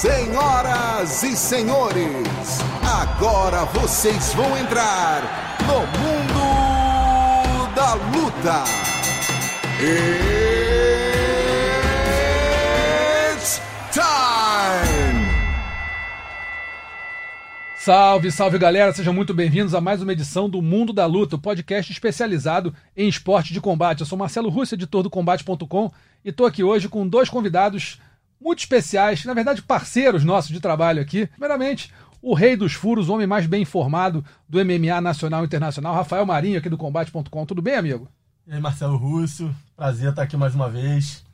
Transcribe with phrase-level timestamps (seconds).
[0.00, 8.62] Senhoras e senhores, agora vocês vão entrar no mundo da luta.
[13.32, 15.18] It's time!
[17.76, 21.40] Salve, salve galera, sejam muito bem-vindos a mais uma edição do Mundo da Luta, o
[21.40, 24.02] podcast especializado em esporte de combate.
[24.02, 25.90] Eu sou Marcelo Russo, editor do Combate.com,
[26.24, 27.98] e estou aqui hoje com dois convidados
[28.40, 31.26] muito especiais, na verdade parceiros nossos de trabalho aqui.
[31.26, 35.94] Primeiramente, o rei dos furos, o homem mais bem informado do MMA nacional e internacional,
[35.94, 37.46] Rafael Marinho, aqui do Combate.com.
[37.46, 38.08] Tudo bem, amigo?
[38.46, 41.24] E aí, Marcelo Russo, prazer estar aqui mais uma vez.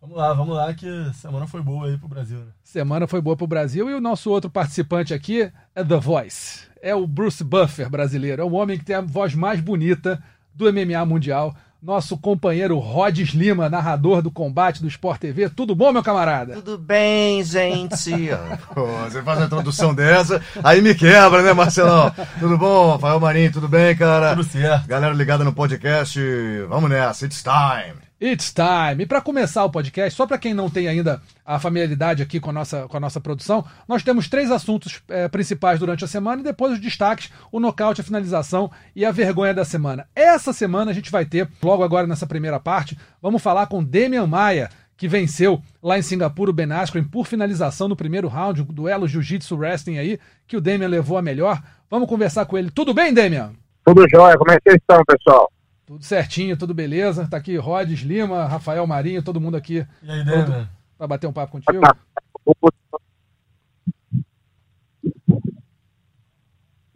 [0.00, 2.52] Vamos lá, vamos lá, que semana foi boa aí pro Brasil, né?
[2.62, 6.66] Semana foi boa pro Brasil e o nosso outro participante aqui é The Voice.
[6.80, 10.22] É o Bruce Buffer brasileiro, é o homem que tem a voz mais bonita
[10.54, 15.48] do MMA mundial nosso companheiro Rods Lima, narrador do combate do Sport TV.
[15.48, 16.54] Tudo bom, meu camarada?
[16.54, 18.30] Tudo bem, gente.
[18.74, 22.12] Pô, você faz uma introdução dessa, aí me quebra, né, Marcelão?
[22.38, 23.52] Tudo bom, Rafael Marinho?
[23.52, 24.30] Tudo bem, cara?
[24.30, 24.86] Tudo certo.
[24.88, 26.20] Galera ligada no podcast,
[26.68, 28.05] vamos nessa, it's time.
[28.18, 29.02] It's time!
[29.02, 32.48] E para começar o podcast, só para quem não tem ainda a familiaridade aqui com
[32.48, 36.40] a nossa, com a nossa produção, nós temos três assuntos é, principais durante a semana
[36.40, 40.08] e depois os destaques, o nocaute, a finalização e a vergonha da semana.
[40.14, 44.26] Essa semana a gente vai ter, logo agora nessa primeira parte, vamos falar com Demian
[44.26, 48.64] Maia, que venceu lá em Singapura o Ben Askren por finalização no primeiro round, o
[48.64, 51.62] duelo Jiu-Jitsu Wrestling aí, que o Demian levou a melhor.
[51.90, 52.70] Vamos conversar com ele.
[52.70, 53.52] Tudo bem, Demian?
[53.84, 55.52] Tudo jóia, como é que vocês estão, pessoal?
[55.86, 57.28] Tudo certinho, tudo beleza.
[57.28, 59.86] Tá aqui Rodes Lima, Rafael Marinho, todo mundo aqui.
[60.02, 60.68] E aí, Demian?
[60.98, 61.80] Pra bater um papo contigo.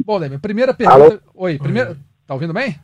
[0.05, 1.05] Bom, Demian, primeira pergunta.
[1.15, 1.21] Alô?
[1.35, 1.97] Oi, primeira.
[2.27, 2.79] Tá ouvindo bem?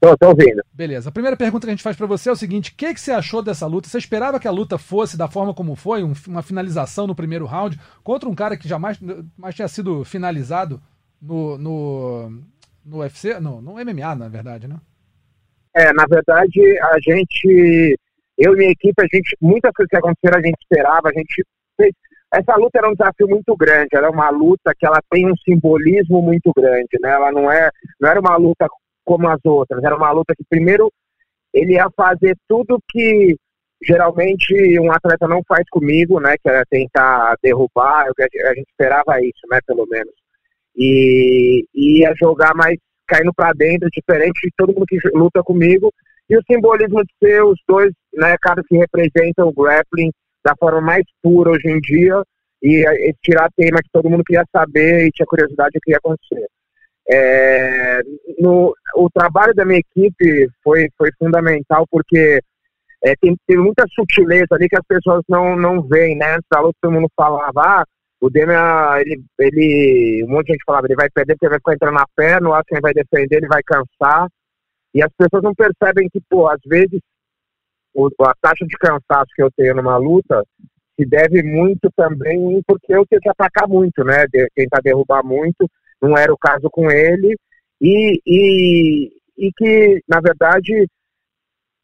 [0.00, 0.62] Tô, tô ouvindo.
[0.72, 1.08] Beleza.
[1.08, 3.00] A primeira pergunta que a gente faz pra você é o seguinte: o que, que
[3.00, 3.88] você achou dessa luta?
[3.88, 7.46] Você esperava que a luta fosse da forma como foi, um- uma finalização no primeiro
[7.46, 8.98] round, contra um cara que jamais
[9.36, 10.80] mais tinha sido finalizado
[11.20, 12.42] no, no,
[12.84, 13.38] no UFC?
[13.40, 14.76] No, no MMA, na verdade, né?
[15.74, 17.96] É, na verdade, a gente,
[18.36, 21.44] eu e minha equipe, a gente, muitas coisas que aconteceram a gente esperava, a gente
[21.76, 21.92] fez.
[22.32, 25.36] Essa luta era um desafio muito grande, ela é uma luta que ela tem um
[25.44, 27.12] simbolismo muito grande, né?
[27.12, 27.70] Ela não é,
[28.00, 28.68] não era uma luta
[29.04, 30.90] como as outras, era uma luta que primeiro
[31.52, 33.36] ele ia fazer tudo que
[33.82, 36.36] geralmente um atleta não faz comigo, né?
[36.42, 39.58] Que era tentar derrubar, a gente esperava isso, né?
[39.66, 40.14] Pelo menos.
[40.76, 42.78] E e ia jogar mais
[43.10, 45.92] caindo para dentro, diferente de todo mundo que luta comigo.
[46.28, 50.12] E o simbolismo de ser os dois, né, caras que representam o grappling
[50.44, 52.22] da forma mais pura hoje em dia
[52.62, 55.90] e eh, esse tirar tema que todo mundo queria saber e tinha curiosidade do que
[55.90, 56.46] ia acontecer.
[57.12, 58.00] É,
[58.38, 62.40] no, o trabalho da minha equipe foi, foi fundamental porque
[63.02, 66.34] é, tem, tem muita sutileza ali que as pessoas não, não veem, né?
[66.34, 67.84] Antes da luta todo mundo falava, ah,
[68.20, 71.74] o Demian, ele, ele, um monte de gente falava, ele vai perder porque vai ficar
[71.74, 74.28] entrando na perna, o Asken vai defender, ele vai cansar.
[74.94, 77.00] E as pessoas não percebem que, pô, às vezes
[77.94, 80.44] o, a taxa de cansaço que eu tenho numa luta
[80.98, 84.26] se deve muito também porque eu tenho que atacar muito, né?
[84.26, 85.68] De, tentar derrubar muito.
[86.00, 87.36] Não era o caso com ele.
[87.80, 90.86] E, e, e que, na verdade,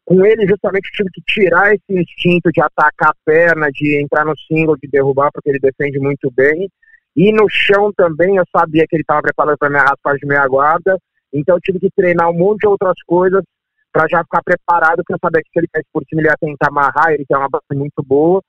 [0.07, 4.23] com ele justamente eu tive que tirar esse instinto de atacar a perna, de entrar
[4.23, 6.69] no single, de derrubar, porque ele defende muito bem.
[7.13, 10.47] E no chão também eu sabia que ele estava preparado para minha raspagem de meia
[10.47, 10.97] guarda,
[11.33, 13.43] então eu tive que treinar um monte de outras coisas
[13.91, 16.67] para já ficar preparado, eu sabia que se ele caísse por cima ele ia tentar
[16.69, 18.41] amarrar, ele tem uma base muito boa.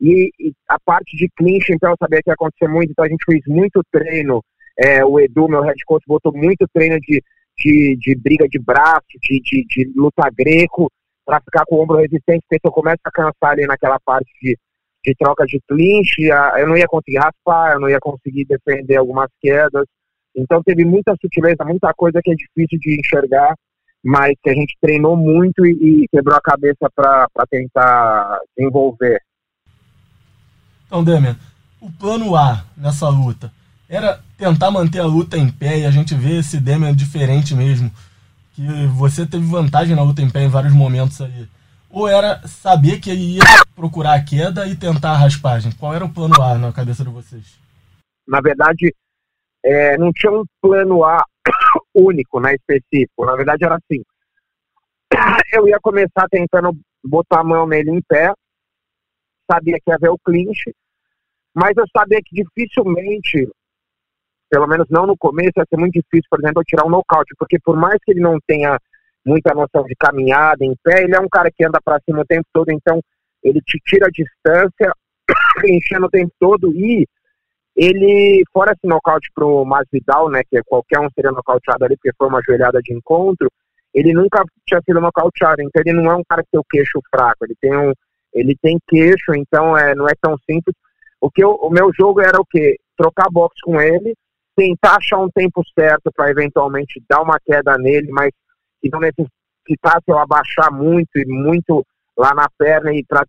[0.00, 3.08] E, e a parte de clinch, então eu sabia que ia acontecer muito, então a
[3.08, 4.42] gente fez muito treino.
[4.76, 7.22] É, o Edu, meu head coach, botou muito treino de,
[7.56, 10.90] de, de briga de braço, de, de, de luta greco,
[11.26, 14.56] para ficar com o ombro resistente, porque eu começo a cansar ali naquela parte de,
[15.04, 19.28] de troca de clinch, eu não ia conseguir raspar, eu não ia conseguir defender algumas
[19.40, 19.84] quedas.
[20.36, 23.54] Então teve muita sutileza, muita coisa que é difícil de enxergar,
[24.04, 29.20] mas que a gente treinou muito e, e quebrou a cabeça para tentar desenvolver.
[30.86, 31.36] Então, Demian,
[31.80, 33.50] o plano A nessa luta
[33.88, 37.90] era tentar manter a luta em pé e a gente vê esse Demian diferente mesmo.
[38.56, 41.46] Que você teve vantagem na luta em pé em vários momentos aí.
[41.90, 43.42] Ou era saber que ia
[43.74, 45.70] procurar a queda e tentar a raspagem?
[45.72, 47.66] Qual era o plano A na cabeça de vocês?
[48.26, 48.94] na verdade,
[49.64, 51.24] é, não tinha um plano A
[51.94, 53.24] único, né, específico.
[53.24, 54.02] Na verdade, era assim.
[55.52, 58.32] Eu ia começar tentando botar a mão nele em pé,
[59.50, 60.74] sabia que ia haver o clinch,
[61.54, 63.48] mas eu sabia que dificilmente,
[64.50, 67.58] pelo menos não no começo, ia ser muito difícil, por exemplo, tirar um nocaute, porque
[67.58, 68.78] por mais que ele não tenha
[69.24, 72.26] muita noção de caminhada em pé, ele é um cara que anda para cima o
[72.26, 73.00] tempo todo, então
[73.42, 74.92] ele te tira a distância
[75.66, 77.06] enchendo o tempo todo e
[77.76, 82.28] ele, fora esse nocaute pro Masvidal, né, que qualquer um seria nocauteado ali, porque foi
[82.28, 83.50] uma joelhada de encontro,
[83.92, 87.00] ele nunca tinha sido nocauteado, então ele não é um cara que tem o queixo
[87.10, 87.92] fraco, ele tem um,
[88.32, 90.74] ele tem queixo, então é, não é tão simples.
[91.20, 92.76] O que eu, o meu jogo era o quê?
[92.96, 94.14] Trocar boxe com ele,
[94.56, 98.30] tentar achar um tempo certo para eventualmente dar uma queda nele, mas
[98.80, 101.84] que não necessitasse eu abaixar muito e muito
[102.16, 103.24] lá na perna e para,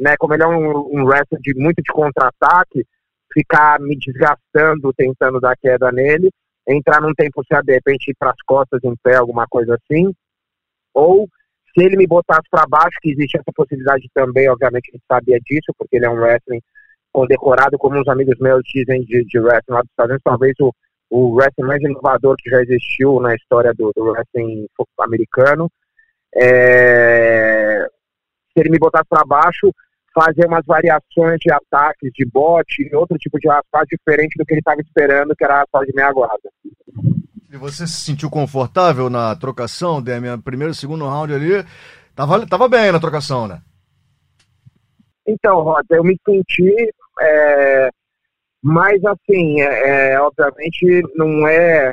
[0.00, 2.84] né, como ele é um, um wrestler de muito de contra-ataque,
[3.32, 6.30] ficar me desgastando tentando dar queda nele,
[6.66, 10.12] entrar num tempo certo, de repente ir para as costas em pé, alguma coisa assim,
[10.92, 11.28] ou
[11.72, 15.72] se ele me botasse para baixo, que existe essa possibilidade também, obviamente gente sabia disso,
[15.78, 16.60] porque ele é um wrestling
[17.16, 20.70] condecorado, como uns amigos meus dizem de, de wrestling lá dos Estados Unidos, talvez o,
[21.08, 24.66] o wrestling mais inovador que já existiu na história do, do wrestling
[25.00, 25.70] americano.
[26.36, 27.86] É...
[28.52, 29.72] Se ele me botasse para baixo,
[30.14, 34.60] fazer umas variações de ataques, de bote, outro tipo de raspagem diferente do que ele
[34.60, 36.50] estava esperando, que era a raspagem de meia guarda.
[37.50, 40.38] E você se sentiu confortável na trocação, Demian?
[40.38, 41.64] Primeiro e segundo round ali,
[42.14, 43.62] tava, tava bem na trocação, né?
[45.26, 47.90] Então, Rota, eu me senti, é,
[48.62, 51.92] mas assim, é, é, obviamente não é.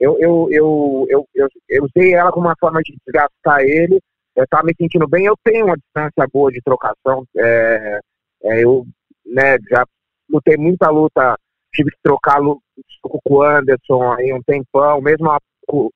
[0.00, 4.00] Eu, eu, eu, eu, eu, eu usei ela como uma forma de desgastar ele,
[4.36, 5.26] eu estava me sentindo bem.
[5.26, 7.26] Eu tenho uma distância boa de trocação.
[7.36, 7.98] É,
[8.44, 8.86] é, eu
[9.26, 9.84] né, já
[10.30, 11.36] lutei muita luta,
[11.72, 15.90] tive que trocar com o Anderson aí um tempão, mesmo com,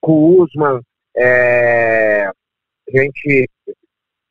[0.00, 0.80] com o Usman.
[1.16, 2.32] É, a
[2.90, 3.48] gente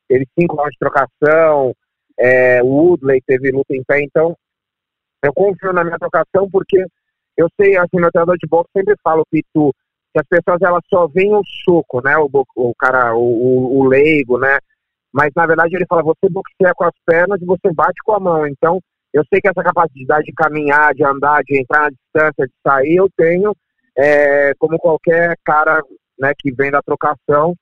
[0.08, 1.74] teve cinco anos de trocação,
[2.18, 4.36] é, o Woodley teve luta em pé, então
[5.22, 6.84] eu confio na minha trocação porque
[7.36, 9.74] eu sei, assim, meu treinador de boxe sempre fala, Pitu,
[10.12, 12.16] que as pessoas elas só veem o soco, né?
[12.16, 14.58] O, o cara, o, o, leigo, né?
[15.12, 18.20] Mas na verdade ele fala, você boxeia com as pernas e você bate com a
[18.20, 18.46] mão.
[18.46, 18.80] Então,
[19.12, 22.96] eu sei que essa capacidade de caminhar, de andar, de entrar na distância, de sair,
[22.96, 23.52] eu tenho,
[23.96, 25.82] é, como qualquer cara
[26.18, 27.54] né, que vem da trocação.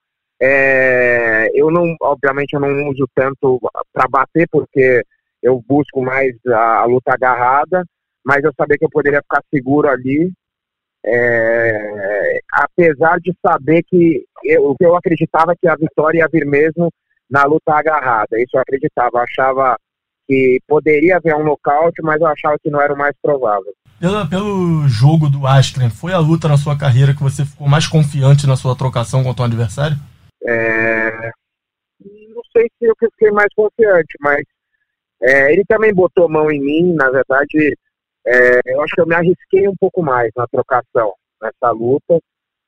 [0.44, 3.60] É, eu não, obviamente, eu não uso tanto
[3.92, 5.04] para bater, porque
[5.40, 7.84] eu busco mais a, a luta agarrada,
[8.24, 10.32] mas eu sabia que eu poderia ficar seguro ali
[11.04, 16.90] é, apesar de saber que eu, eu acreditava que a vitória ia vir mesmo
[17.28, 18.40] na luta agarrada.
[18.40, 19.76] Isso eu acreditava, eu achava
[20.28, 23.72] que poderia haver um nocaute, mas eu achava que não era o mais provável.
[24.28, 28.46] Pelo, jogo do Astren, foi a luta na sua carreira que você ficou mais confiante
[28.46, 29.96] na sua trocação contra o adversário?
[30.46, 31.30] É,
[32.34, 34.42] não sei se eu fiquei mais confiante, mas
[35.22, 37.76] é, ele também botou mão em mim, na verdade,
[38.26, 42.18] é, eu acho que eu me arrisquei um pouco mais na trocação, nessa luta,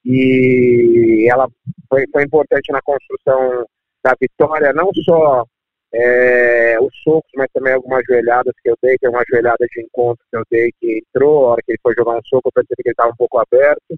[0.05, 1.49] e ela
[1.89, 3.67] foi, foi importante na construção
[4.05, 5.45] da vitória, não só
[5.93, 9.83] é, os socos, mas também algumas joelhadas que eu dei, que é uma joelhada de
[9.83, 12.53] encontro que eu dei que entrou, a hora que ele foi jogar um soco, eu
[12.53, 13.97] percebi que ele estava um pouco aberto,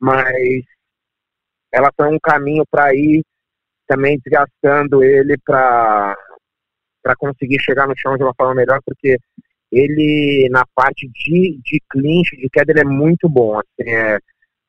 [0.00, 0.64] mas
[1.74, 3.24] ela foi um caminho para ir
[3.86, 6.16] também desgastando ele para
[7.18, 9.18] conseguir chegar no chão de uma forma melhor, porque
[9.72, 13.58] ele na parte de, de clinch, de queda, ele é muito bom.
[13.58, 14.18] Assim, é,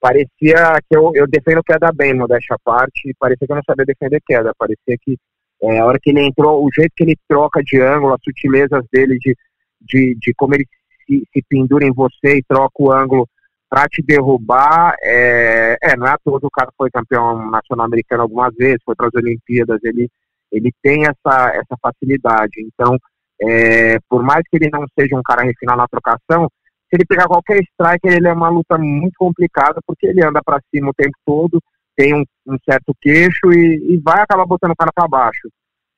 [0.01, 4.21] parecia que eu, eu defendo queda bem, modéstia parte, parecia que eu não sabia defender
[4.25, 5.15] queda, parecia que
[5.61, 8.83] é, a hora que ele entrou, o jeito que ele troca de ângulo, as sutilezas
[8.91, 9.35] dele de,
[9.81, 10.65] de, de como ele
[11.05, 13.29] se, se pendura em você e troca o ângulo
[13.69, 18.23] para te derrubar, é, é, não é à toa o cara foi campeão nacional americano
[18.23, 20.09] algumas vezes, foi para as Olimpíadas, ele,
[20.51, 22.53] ele tem essa, essa facilidade.
[22.59, 22.97] Então,
[23.41, 26.47] é, por mais que ele não seja um cara refinado na trocação,
[26.87, 30.61] se ele pegar qualquer striker, ele é uma luta muito complicada, porque ele anda para
[30.73, 31.59] cima o tempo todo,
[31.95, 35.49] tem um, um certo queixo e, e, vai acabar botando o cara para baixo.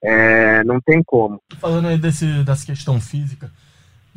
[0.03, 1.41] É, não tem como.
[1.59, 3.51] Falando aí desse, dessa questão física,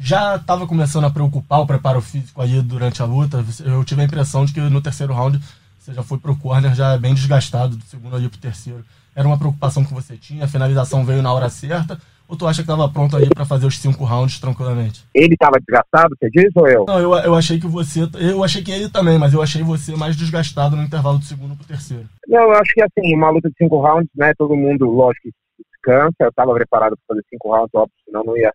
[0.00, 3.44] já estava começando a preocupar o preparo físico aí durante a luta.
[3.64, 5.38] Eu tive a impressão de que no terceiro round
[5.78, 8.82] você já foi pro corner já bem desgastado, do segundo ali pro terceiro.
[9.14, 12.62] Era uma preocupação que você tinha, a finalização veio na hora certa, ou tu acha
[12.62, 15.04] que estava pronto aí para fazer os cinco rounds tranquilamente?
[15.12, 16.84] Ele estava desgastado, você diz ou eu?
[16.86, 18.08] Não, eu, eu achei que você.
[18.18, 21.56] Eu achei que ele também, mas eu achei você mais desgastado no intervalo do segundo
[21.56, 22.08] pro terceiro.
[22.28, 24.32] Não, eu acho que assim, uma luta de cinco rounds, né?
[24.38, 25.28] Todo mundo, lógico,
[25.72, 26.14] descansa.
[26.20, 28.52] Eu estava preparado para fazer cinco rounds, óbvio, senão não ia,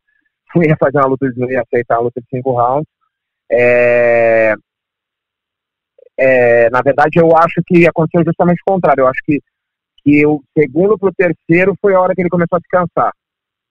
[0.63, 2.87] ia fazer uma luta, não ia aceitar uma luta de cinco rounds.
[3.51, 4.53] É...
[6.17, 9.01] É, na verdade, eu acho que aconteceu justamente o contrário.
[9.01, 9.41] Eu acho que,
[10.03, 13.11] que o segundo pro terceiro foi a hora que ele começou a descansar.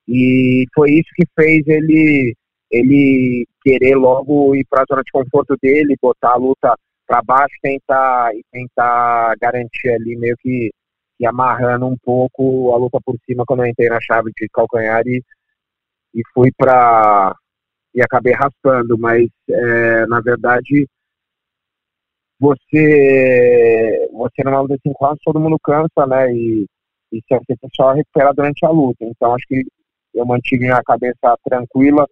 [0.07, 2.35] E foi isso que fez ele
[2.71, 6.75] ele querer logo ir para a zona de conforto dele, botar a luta
[7.07, 10.71] para baixo, tentar e tentar garantir ali meio que
[11.17, 15.01] que amarrando um pouco a luta por cima quando eu entrei na chave de calcanhar
[15.05, 15.23] e,
[16.15, 17.35] e fui para
[17.93, 20.87] e acabei raspando, mas é, na verdade
[22.39, 26.33] você você numa luta de cinco rounds todo mundo cansa, né?
[26.33, 26.65] E,
[27.11, 29.05] e você só recupera durante a luta.
[29.05, 29.63] Então acho que
[30.13, 32.07] eu mantive a cabeça tranquila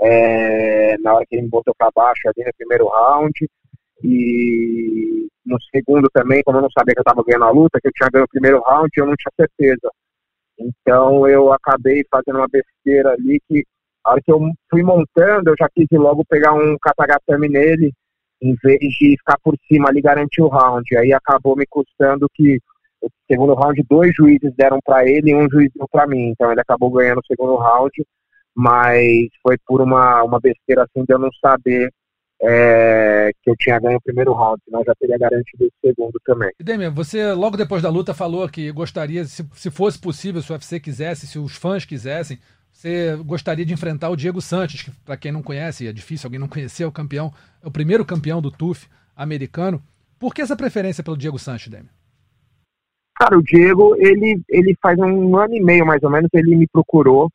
[0.00, 3.48] é, na hora que ele me botou para baixo ali no primeiro round.
[4.04, 7.88] E no segundo também, como eu não sabia que eu estava ganhando a luta, que
[7.88, 9.90] eu tinha ganho o primeiro round, eu não tinha certeza.
[10.58, 13.64] Então eu acabei fazendo uma besteira ali que
[14.04, 17.92] a hora que eu fui montando, eu já quis logo pegar um katagatame nele,
[18.40, 20.96] em vez de ficar por cima ali garantir o round.
[20.96, 22.58] Aí acabou me custando que
[23.02, 26.28] o segundo round dois juízes deram para ele e um juiz deu para mim.
[26.30, 27.92] Então ele acabou ganhando o segundo round,
[28.54, 31.92] mas foi por uma, uma besteira assim de eu não saber
[32.42, 36.50] é, que eu tinha ganho o primeiro round, senão já teria garantido o segundo também.
[36.60, 40.54] Demian, você logo depois da luta falou que gostaria, se, se fosse possível, se o
[40.54, 42.38] UFC quisesse, se os fãs quisessem,
[42.72, 46.40] você gostaria de enfrentar o Diego Santos, que para quem não conhece, é difícil alguém
[46.40, 49.82] não conhecer, é o campeão, é o primeiro campeão do TUF americano.
[50.18, 51.88] Por que essa preferência pelo Diego Santos, Demian?
[53.18, 56.66] Cara, o Diego, ele, ele faz um ano e meio mais ou menos, ele me
[56.66, 57.30] procurou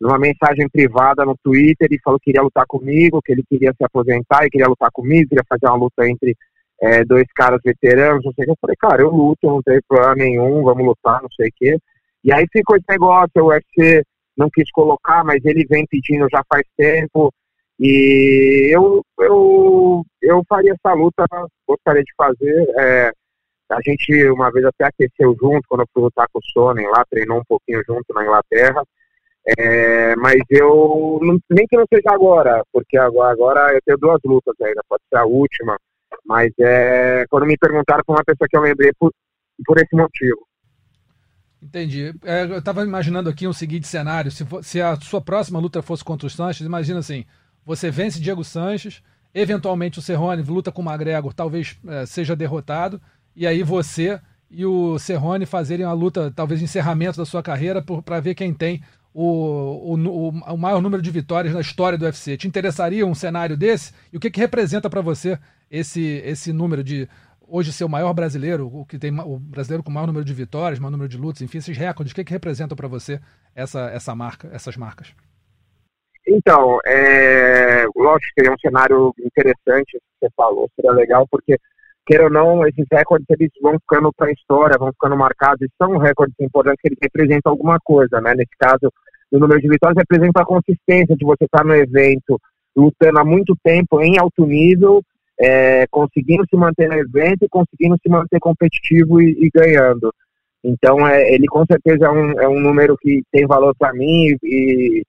[0.00, 3.84] numa mensagem privada no Twitter e falou que queria lutar comigo, que ele queria se
[3.84, 6.36] aposentar e queria lutar comigo, queria fazer uma luta entre
[6.82, 8.52] é, dois caras veteranos, não sei o que.
[8.52, 11.78] Eu falei, cara, eu luto, não tem problema nenhum, vamos lutar, não sei o que.
[12.24, 14.02] E aí ficou esse negócio, o UFC
[14.36, 17.32] não quis colocar, mas ele vem pedindo já faz tempo.
[17.78, 21.24] E eu, eu, eu faria essa luta,
[21.66, 22.66] gostaria de fazer.
[22.78, 23.10] É,
[23.70, 27.04] a gente uma vez até aqueceu junto quando eu fui lutar com o Sonnen lá,
[27.10, 28.82] treinou um pouquinho junto na Inglaterra.
[29.46, 31.20] É, mas eu
[31.50, 35.18] nem que não seja agora, porque agora, agora eu tenho duas lutas ainda, pode ser
[35.18, 35.78] a última.
[36.24, 39.12] Mas é, quando me perguntaram, foi uma pessoa que eu lembrei por,
[39.66, 40.46] por esse motivo.
[41.62, 42.14] Entendi.
[42.24, 45.82] É, eu estava imaginando aqui um seguinte cenário: se, for, se, a sua próxima luta
[45.82, 47.26] fosse contra o Sanches, imagina assim:
[47.64, 49.02] você vence Diego Sanches,
[49.34, 53.00] eventualmente o Serrone luta com o McGregor, talvez é, seja derrotado,
[53.36, 54.20] e aí você
[54.50, 58.82] e o Serrone fazerem uma luta, talvez encerramento da sua carreira, para ver quem tem
[59.14, 62.36] o, o, o, maior número de vitórias na história do UFC.
[62.36, 63.94] Te interessaria um cenário desse?
[64.12, 65.38] E o que, que representa para você
[65.70, 67.08] esse, esse número de
[67.46, 70.34] hoje ser o maior brasileiro, o que tem o brasileiro com o maior número de
[70.34, 73.20] vitórias, maior número de lutas, enfim, esses recordes, o que, que representam para você
[73.54, 75.14] essa, essa marca, essas marcas?
[76.26, 81.58] Então, é, lógico que é um cenário interessante, que você falou, seria legal, porque,
[82.06, 85.70] queira ou não, esses recordes eles vão ficando para a história, vão ficando marcados, e
[85.76, 88.34] são recordes importantes que eles representam alguma coisa, né?
[88.34, 88.92] Nesse caso,
[89.30, 92.40] o número de vitórias representa a consistência de você estar no evento,
[92.76, 95.02] lutando há muito tempo em alto nível
[95.38, 100.12] é, conseguindo se manter no evento e conseguindo se manter competitivo e, e ganhando.
[100.62, 104.36] Então, é, ele com certeza é um, é um número que tem valor para mim
[104.42, 105.02] e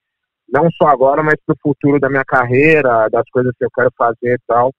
[0.52, 3.90] não só agora, mas para o futuro da minha carreira, das coisas que eu quero
[3.98, 4.74] fazer e tal.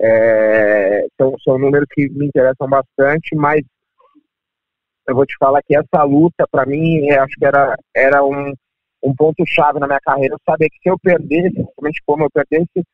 [0.00, 3.62] É, são, são números que me interessam bastante, mas
[5.08, 8.52] eu vou te falar que essa luta, para mim, acho que era, era um,
[9.02, 10.34] um ponto-chave na minha carreira.
[10.34, 12.84] Eu sabia que se eu perdesse, principalmente como eu perdesse,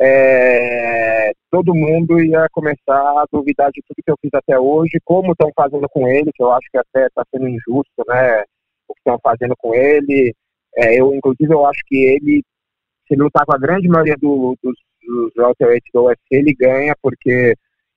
[0.00, 5.32] é, todo mundo ia começar a duvidar de tudo que eu fiz até hoje, como
[5.32, 8.44] estão fazendo com ele, que eu acho que até está sendo injusto, né?
[8.88, 10.32] O que estão fazendo com ele.
[10.76, 12.42] É, eu, inclusive, eu acho que ele,
[13.06, 14.76] se ele lutar com a grande maioria do, dos,
[15.08, 17.54] dos welterweights do UFC, ele ganha, porque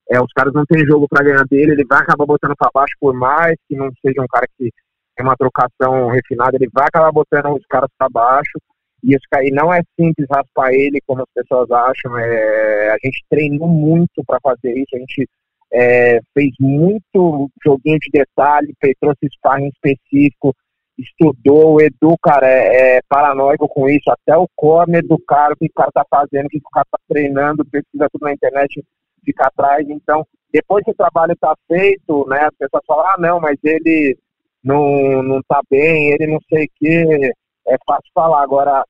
[0.09, 2.95] é, os caras não têm jogo para ganhar dele, ele vai acabar botando para baixo,
[2.99, 4.71] por mais que não seja um cara que
[5.15, 8.57] tem uma trocação refinada, ele vai acabar botando os caras para baixo.
[9.03, 12.17] E isso aí não é simples raspar ele, como as pessoas acham.
[12.17, 15.27] É, a gente treinou muito para fazer isso, a gente
[15.73, 20.53] é, fez muito joguinho de detalhe, trouxe sparring específico,
[21.01, 25.57] estudou, o Edu, cara, é, é, paranoico com isso, até o corner do cara, o
[25.57, 28.83] que o cara tá fazendo, o que o cara tá treinando, pesquisa tudo na internet,
[29.25, 29.87] fica atrás.
[29.89, 34.17] Então, depois que o trabalho tá feito, né, as pessoas falam, ah, não, mas ele
[34.63, 37.33] não, não tá bem, ele não sei o quê
[37.67, 38.43] é fácil falar.
[38.43, 38.83] Agora,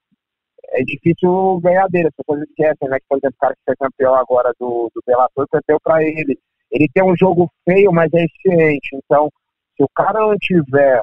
[0.69, 2.07] é difícil ganhar dele.
[2.07, 2.99] As pessoas esquecem, né?
[2.99, 6.37] Que, por exemplo, o cara que foi campeão agora do, do Bellator perdeu para ele.
[6.71, 8.95] Ele tem um jogo feio, mas é eficiente.
[8.95, 9.29] Então,
[9.75, 11.01] se o cara não tiver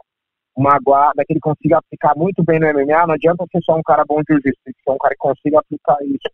[0.58, 3.82] uma guarda que ele consiga aplicar muito bem no MMA, não adianta ser só um
[3.82, 6.28] cara bom de jiu-jitsu, tem que ser um cara que consiga aplicar isso.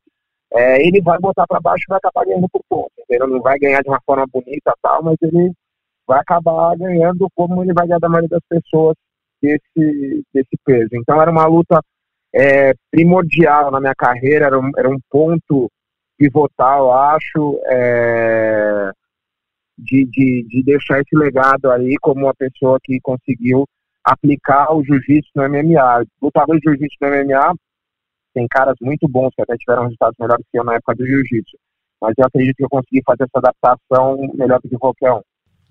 [0.55, 2.93] É, ele vai botar para baixo e vai acabar ganhando por ponto.
[3.07, 5.53] Ele não vai ganhar de uma forma bonita tal, mas ele
[6.07, 8.97] vai acabar ganhando como ele vai ganhar da maioria das pessoas
[9.43, 10.91] desse, desse peso.
[10.95, 11.83] Então era uma luta
[12.35, 15.69] é, primordial na minha carreira, era um, era um ponto
[16.17, 17.61] pivotal, acho.
[17.67, 18.91] É,
[19.77, 23.67] de, de, de deixar esse legado aí como uma pessoa que conseguiu
[24.05, 26.05] aplicar o jiu-jitsu no MMA.
[26.21, 27.55] Lutador de jiu-jitsu no MMA
[28.35, 31.57] tem caras muito bons que até tiveram resultados melhores que eu na época do jiu-jitsu.
[32.03, 35.23] Mas eu acredito que eu consegui fazer essa adaptação melhor do que qualquer um.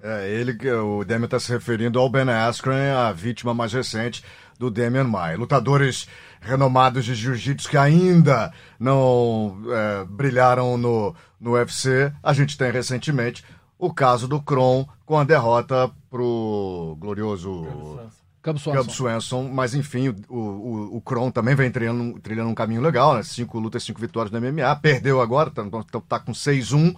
[0.02, 4.24] É, ele que o Demian está se referindo ao Ben Askren, a vítima mais recente
[4.60, 5.38] do Demian Maia.
[5.38, 6.10] Lutadores
[6.42, 12.12] renomados de jiu-jitsu que ainda não é, brilharam no, no UFC.
[12.22, 13.46] A gente tem recentemente
[13.78, 18.00] o caso do Kron com a derrota pro glorioso
[18.44, 18.84] Cabo Swanson.
[18.84, 23.16] Cub Swanson, mas enfim, o, o, o Kron também vem trilhando, trilhando um caminho legal,
[23.16, 23.24] né?
[23.24, 26.94] Cinco lutas, cinco vitórias no MMA, perdeu agora, tá, tá, tá com 6-1,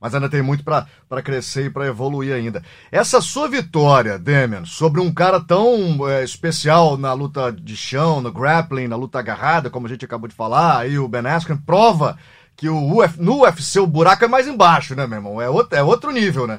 [0.00, 2.62] mas ainda tem muito para crescer e para evoluir ainda.
[2.90, 8.32] Essa sua vitória, Demian, sobre um cara tão é, especial na luta de chão, no
[8.32, 12.18] grappling, na luta agarrada, como a gente acabou de falar, aí o Ben Askren, prova
[12.56, 15.42] que o Uf, no UFC o buraco é mais embaixo, né, meu irmão?
[15.42, 16.58] É outro, é outro nível, né?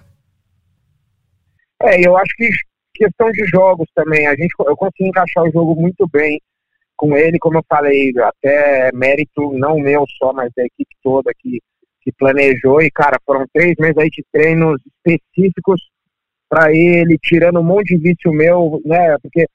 [1.81, 2.49] É, eu acho que
[2.97, 6.41] questão de jogos também, a gente, eu consegui encaixar o jogo muito bem
[6.95, 11.61] com ele, como eu falei, até mérito não meu só, mas da equipe toda que,
[12.01, 12.81] que planejou.
[12.81, 15.79] E, cara, foram três meses aí de treinos específicos
[16.49, 19.15] para ele, tirando um monte de vício meu, né?
[19.21, 19.45] Porque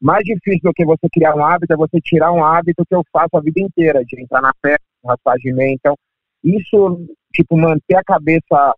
[0.00, 3.04] mais difícil do que você criar um hábito é você tirar um hábito que eu
[3.12, 5.74] faço a vida inteira, de entrar na festa, raspagem de meia.
[5.74, 5.94] Então,
[6.42, 8.74] isso, tipo, manter a cabeça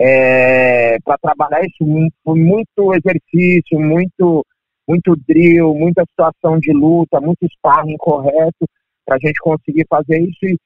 [0.00, 1.84] é, para trabalhar isso
[2.24, 4.44] foi muito exercício, muito,
[4.86, 8.66] muito drill, muita situação de luta, muito sparring correto
[9.04, 10.38] para a gente conseguir fazer isso.
[10.44, 10.58] E,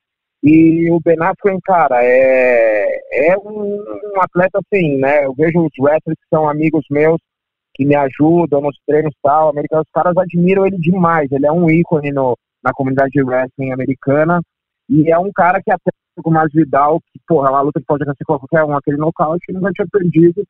[0.42, 5.24] e o Ben Askren, cara, é, é um, um, atleta assim, né?
[5.24, 7.20] Eu vejo os wrestlers que são amigos meus,
[7.74, 11.30] que me ajudam nos treinos e tal, americanos, os caras admiram ele demais.
[11.32, 14.42] Ele é um ícone no, na comunidade de wrestling americana
[14.90, 17.86] e é um cara que até com o Vidal, que, porra, é uma luta que
[17.86, 20.44] pode acontecer com qualquer um, aquele nocaute, ele nunca tinha perdido.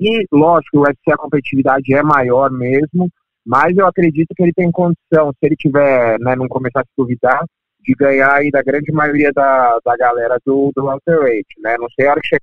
[0.00, 3.10] E, lógico, o UFC a competitividade é maior mesmo,
[3.44, 6.90] mas eu acredito que ele tem condição, se ele tiver, né, não começar a se
[6.96, 7.44] duvidar,
[7.82, 11.76] de ganhar aí da grande maioria da, da galera do, do welterweight, né?
[11.78, 12.42] Não sei a hora que chega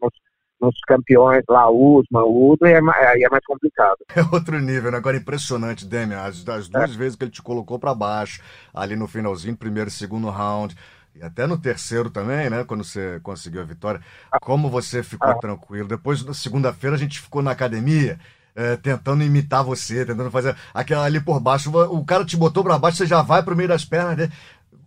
[0.00, 0.12] nos,
[0.60, 3.98] nos campeões lá, Usman, Udo, aí é, aí é mais complicado.
[4.16, 4.96] É outro nível, né?
[4.96, 6.96] Agora impressionante, Demian, as, as duas é.
[6.96, 10.74] vezes que ele te colocou para baixo, ali no finalzinho, primeiro e segundo round,
[11.18, 12.64] e até no terceiro também, né?
[12.64, 14.00] Quando você conseguiu a vitória.
[14.40, 15.38] Como você ficou ah.
[15.38, 15.88] tranquilo?
[15.88, 18.18] Depois, na segunda-feira, a gente ficou na academia.
[18.54, 21.70] É, tentando imitar você, tentando fazer aquela ali por baixo.
[21.70, 24.32] O cara te botou para baixo, você já vai pro meio das pernas dele.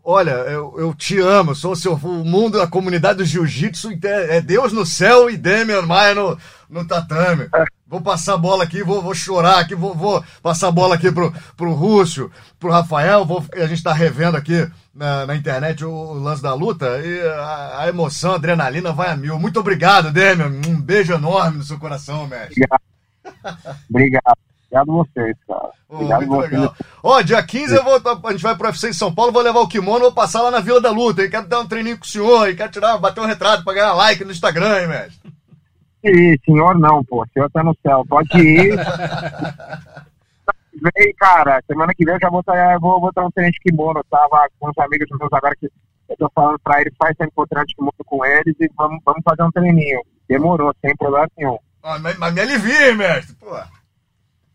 [0.03, 4.41] Olha, eu, eu te amo, sou o seu o mundo, a comunidade do jiu-jitsu, é
[4.41, 6.37] Deus no céu e Demian Maia no,
[6.69, 7.47] no tatame.
[7.87, 11.09] Vou passar a bola aqui, vou, vou chorar aqui, vou, vou passar a bola aqui
[11.09, 15.91] pro, pro Rússio, pro Rafael, vou, a gente tá revendo aqui na, na internet o,
[15.91, 19.39] o, lance da luta e a, a, emoção, a adrenalina vai a mil.
[19.39, 22.63] Muito obrigado, Demian, um beijo enorme no seu coração, mestre.
[22.63, 23.77] Obrigado.
[23.89, 24.37] obrigado.
[24.71, 25.69] Obrigado vocês, cara.
[25.89, 26.51] Obrigado oh, vocês.
[26.51, 26.75] Legal.
[27.03, 29.59] Ó, dia 15 eu vou, a gente vai pro UFC em São Paulo, vou levar
[29.59, 31.29] o kimono, vou passar lá na Vila da Luta, hein?
[31.29, 33.93] Quero dar um treininho com o senhor, e quero tirar, bater um retrato pra ganhar
[33.93, 35.33] like no Instagram, hein, mestre?
[36.03, 38.75] Ih, senhor não, pô, o senhor tá no céu, pode ir.
[40.79, 43.59] vem, cara, semana que vem eu já vou, eu vou, vou ter um treino de
[43.59, 45.69] kimono, eu tava com os amigos meus agora que
[46.09, 48.69] eu tô falando pra eles, faz tempo que eu treino de kimono com eles e
[48.77, 50.01] vamos, vamos fazer um treininho.
[50.27, 51.57] Demorou, sem problema nenhum.
[51.83, 53.57] Ah, mas, mas me alivia, mestre, pô.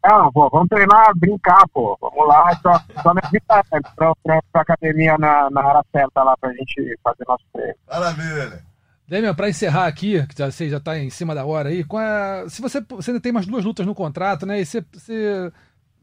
[0.05, 1.99] Não, pô, vamos treinar, brincar, pô.
[2.01, 6.23] Vamos lá, só, só me avisa né, pra, pra, pra academia na, na hora certa
[6.23, 7.75] lá pra gente fazer nosso treino.
[7.89, 8.63] Maravilha.
[9.09, 12.45] Demian, para encerrar aqui, que já, você já está em cima da hora aí, a,
[12.49, 14.61] se você, você ainda tem mais duas lutas no contrato, né?
[14.61, 15.53] E você, você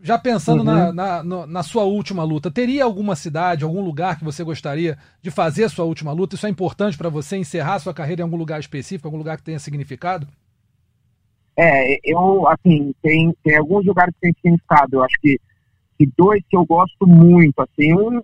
[0.03, 0.65] já pensando uhum.
[0.65, 4.97] na, na, na, na, sua última luta, teria alguma cidade, algum lugar que você gostaria
[5.21, 6.35] de fazer a sua última luta?
[6.35, 9.43] Isso é importante para você encerrar sua carreira em algum lugar específico, algum lugar que
[9.43, 10.27] tenha significado?
[11.57, 14.97] É, eu, assim, tem, tem alguns lugares que tem significado.
[14.97, 15.39] Eu acho que,
[15.97, 18.21] que dois que eu gosto muito, assim, um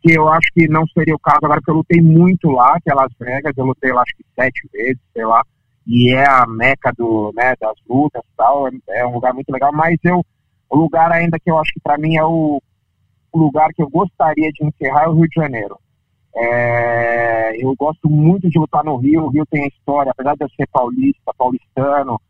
[0.00, 2.90] que eu acho que não seria o caso agora, porque eu lutei muito lá, que
[2.90, 5.42] é Las Vegas, eu lutei lá acho que sete vezes, sei lá,
[5.86, 9.50] e é a meca do, né, das lutas e tal, é, é um lugar muito
[9.50, 10.22] legal, mas eu,
[10.74, 12.60] o lugar ainda que eu acho que para mim é o,
[13.32, 15.78] lugar que eu gostaria de encerrar é o Rio de Janeiro.
[16.36, 20.48] É, eu gosto muito de lutar no Rio, o Rio tem história, apesar de eu
[20.50, 22.20] ser paulista, paulistano,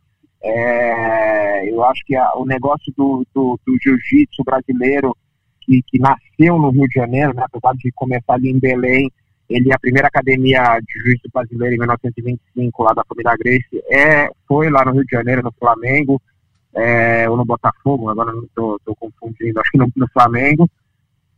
[0.42, 5.16] é, eu acho que a, o negócio do, do, do jiu-jitsu brasileiro,
[5.62, 9.11] que, que, nasceu no Rio de Janeiro, né, apesar de começar ali em Belém,
[9.48, 14.68] ele a primeira academia de jiu-jitsu brasileiro em 1925, lá da família Grace, é, foi
[14.68, 16.20] lá no Rio de Janeiro, no Flamengo,
[16.74, 20.68] é, ou no Botafogo, agora não estou confundindo, acho que no, no, Flamengo.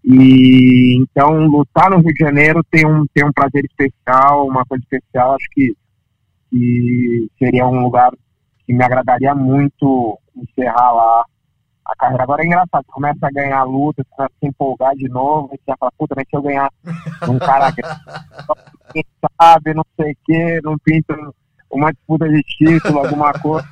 [0.04, 4.82] E então lutar no Rio de Janeiro tem um, tem um prazer especial, uma coisa
[4.82, 5.74] especial, acho que
[6.52, 8.12] e seria um lugar
[8.64, 11.24] que me agradaria muito encerrar lá
[11.84, 12.22] a carreira.
[12.22, 15.76] Agora é engraçado, começa a ganhar luta, você começa a se empolgar de novo, você
[15.78, 16.70] fala, puta, mas se eu ganhar
[17.28, 17.72] um cara
[18.92, 19.04] quem
[19.40, 21.16] sabe, não sei o quê, não pinta
[21.70, 23.68] uma disputa de título, alguma coisa.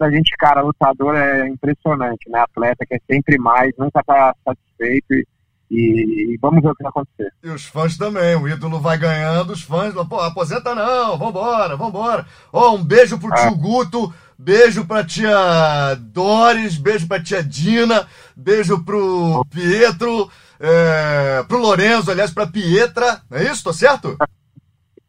[0.00, 2.40] A gente, cara, lutador é impressionante, né?
[2.40, 5.26] Atleta que é sempre mais, nunca tá satisfeito e,
[5.70, 7.32] e, e vamos ver o que vai acontecer.
[7.42, 12.26] E os fãs também, o ídolo vai ganhando, os fãs, pô, aposenta não, vambora, vambora.
[12.52, 18.82] Ó, um beijo pro tio Guto, beijo pra tia Doris, beijo pra tia Dina, beijo
[18.84, 23.64] pro Pietro, é, pro Lorenzo, aliás, pra Pietra, não é isso?
[23.64, 24.16] Tô certo?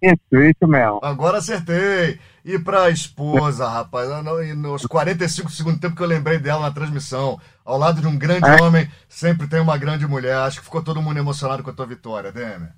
[0.02, 1.00] Isso, isso mesmo.
[1.04, 2.20] Agora acertei.
[2.44, 4.10] E pra esposa, rapaz,
[4.48, 8.18] e nos 45 segundos tempo que eu lembrei dela na transmissão, ao lado de um
[8.18, 8.62] grande é.
[8.62, 10.38] homem, sempre tem uma grande mulher.
[10.38, 12.74] Acho que ficou todo mundo emocionado com a tua vitória, Demer.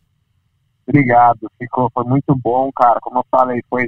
[0.88, 3.00] Obrigado, ficou, foi muito bom, cara.
[3.00, 3.88] Como eu falei, foi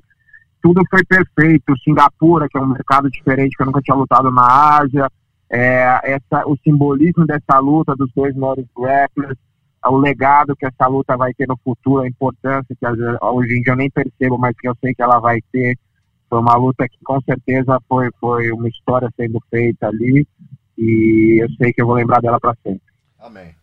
[0.61, 1.77] tudo foi perfeito.
[1.83, 5.09] Singapura, que é um mercado diferente, que eu nunca tinha lutado na Ásia,
[5.49, 9.37] é, essa, o simbolismo dessa luta dos dois maiores grapplers,
[9.85, 12.87] o legado que essa luta vai ter no futuro, a importância que
[13.21, 15.77] hoje em dia eu nem percebo, mas que eu sei que ela vai ter.
[16.29, 20.27] Foi uma luta que com certeza foi, foi uma história sendo feita ali
[20.77, 22.81] e eu sei que eu vou lembrar dela para sempre.
[23.19, 23.55] Amém.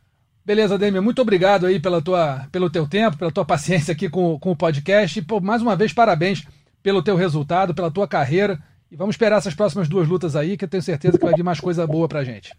[0.44, 4.38] Beleza, Demian, muito obrigado aí pela tua, pelo teu tempo, pela tua paciência aqui com,
[4.38, 5.18] com o podcast.
[5.18, 6.46] E, pô, mais uma vez, parabéns
[6.82, 8.58] pelo teu resultado, pela tua carreira.
[8.90, 11.42] E vamos esperar essas próximas duas lutas aí, que eu tenho certeza que vai vir
[11.42, 12.52] mais coisa boa pra gente.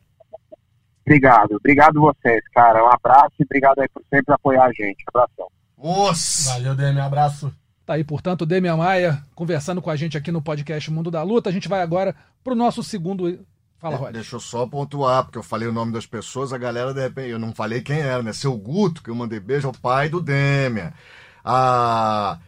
[1.11, 2.81] Obrigado, obrigado vocês, cara.
[2.85, 5.03] Um abraço e obrigado aí por sempre apoiar a gente.
[5.13, 5.47] Abração.
[5.77, 6.53] Nossa!
[6.53, 7.53] Valeu, Demian, abraço.
[7.85, 11.49] Tá aí, portanto, Demian Maia conversando com a gente aqui no podcast Mundo da Luta.
[11.49, 13.45] A gente vai agora pro nosso segundo.
[13.77, 14.13] Fala, Rod.
[14.13, 17.29] Deixa eu só pontuar, porque eu falei o nome das pessoas, a galera, de repente,
[17.29, 18.31] eu não falei quem era, né?
[18.31, 20.93] Seu Guto, que eu mandei beijo, é o pai do Demian.
[21.43, 22.39] A.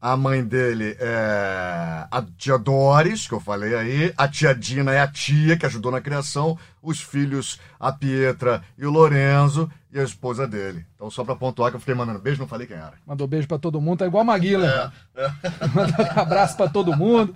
[0.00, 4.14] A mãe dele é a tia Doris, que eu falei aí.
[4.16, 6.56] A tia Dina é a tia que ajudou na criação.
[6.80, 9.68] Os filhos, a Pietra e o Lorenzo.
[9.92, 10.84] E a esposa dele.
[10.94, 12.92] Então, só pra pontuar que eu fiquei mandando beijo, não falei quem era.
[13.06, 14.92] Mandou beijo para todo mundo, tá igual a Maguila.
[15.16, 15.32] É, é.
[15.74, 17.34] Mandou um abraço para todo mundo.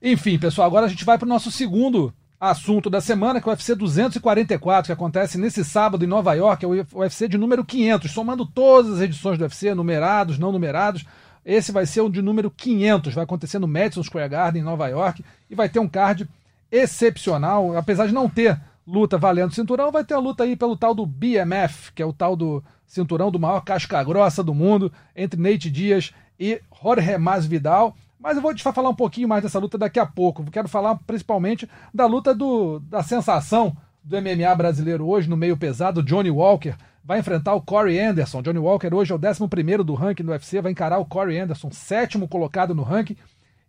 [0.00, 3.52] Enfim, pessoal, agora a gente vai pro nosso segundo assunto da semana, que é o
[3.52, 6.64] UFC 244, que acontece nesse sábado em Nova York.
[6.64, 11.04] É o UFC de número 500, somando todas as edições do UFC, numerados, não numerados.
[11.44, 14.88] Esse vai ser o de número 500, vai acontecer no Madison Square Garden, em Nova
[14.88, 16.28] York, e vai ter um card
[16.70, 20.94] excepcional, apesar de não ter luta valendo cinturão, vai ter a luta aí pelo tal
[20.94, 25.40] do BMF, que é o tal do cinturão do maior casca grossa do mundo, entre
[25.40, 27.96] Nate Dias e Jorge Masvidal.
[28.18, 30.44] Mas eu vou te falar um pouquinho mais dessa luta daqui a pouco.
[30.50, 36.02] Quero falar principalmente da luta do, da sensação do MMA brasileiro hoje no meio pesado,
[36.02, 36.74] Johnny Walker,
[37.04, 38.40] vai enfrentar o Corey Anderson.
[38.40, 41.70] Johnny Walker hoje é o 11 do ranking do UFC, vai encarar o Corey Anderson,
[41.70, 43.16] sétimo colocado no ranking.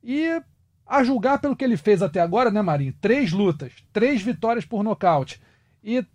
[0.02, 0.42] E
[0.88, 2.94] a julgar pelo que ele fez até agora, né, Marinho?
[3.02, 5.42] Três lutas, três vitórias por nocaute.
[5.84, 6.06] E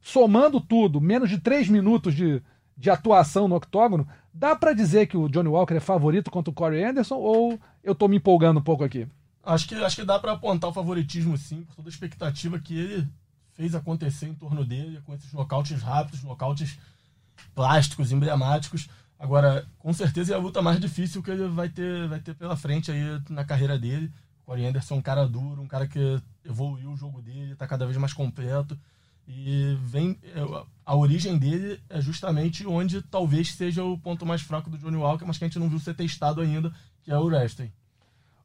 [0.00, 2.40] somando tudo, menos de três minutos de,
[2.76, 6.54] de atuação no octógono, dá para dizer que o Johnny Walker é favorito contra o
[6.54, 9.08] Corey Anderson ou eu tô me empolgando um pouco aqui?
[9.42, 12.78] Acho que, acho que dá para apontar o favoritismo sim, por toda a expectativa que
[12.78, 13.08] ele
[13.60, 16.78] fez acontecer em torno dele, com esses nocautes rápidos, nocautes
[17.54, 18.88] plásticos, emblemáticos.
[19.18, 22.56] Agora, com certeza é a luta mais difícil que ele vai ter, vai ter pela
[22.56, 24.10] frente aí na carreira dele.
[24.40, 27.66] O Corey Anderson é um cara duro, um cara que evoluiu o jogo dele, está
[27.66, 28.78] cada vez mais completo.
[29.28, 34.70] E vem é, a origem dele é justamente onde talvez seja o ponto mais fraco
[34.70, 37.26] do Johnny Walker, mas que a gente não viu ser testado ainda, que é o
[37.26, 37.70] wrestling.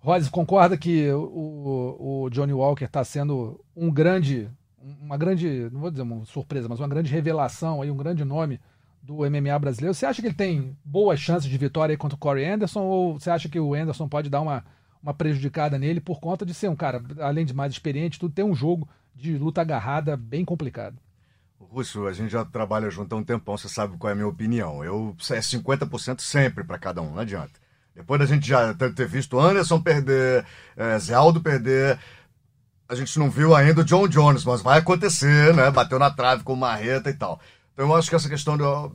[0.01, 4.51] Rose, concorda que o, o Johnny Walker está sendo um grande
[5.02, 8.60] uma grande, não vou dizer uma surpresa, mas uma grande revelação, aí, um grande nome
[9.02, 9.93] do MMA brasileiro.
[9.93, 13.30] Você acha que ele tem boas chances de vitória contra o Corey Anderson ou você
[13.30, 14.63] acha que o Anderson pode dar uma,
[15.02, 18.45] uma prejudicada nele por conta de ser um cara, além de mais experiente, tudo tem
[18.45, 20.98] um jogo de luta agarrada bem complicado?
[21.60, 24.28] Russo, a gente já trabalha junto há um tempão, você sabe qual é a minha
[24.28, 24.84] opinião.
[24.84, 27.54] Eu é 50% sempre para cada um, não adianta.
[27.95, 30.45] Depois da gente já ter visto Anderson perder,
[30.76, 31.98] é, Zé Aldo perder,
[32.88, 35.71] a gente não viu ainda o John Jones, mas vai acontecer, né?
[35.71, 37.39] Bateu na trave com marreta e tal.
[37.74, 38.91] Então eu acho que essa questão do,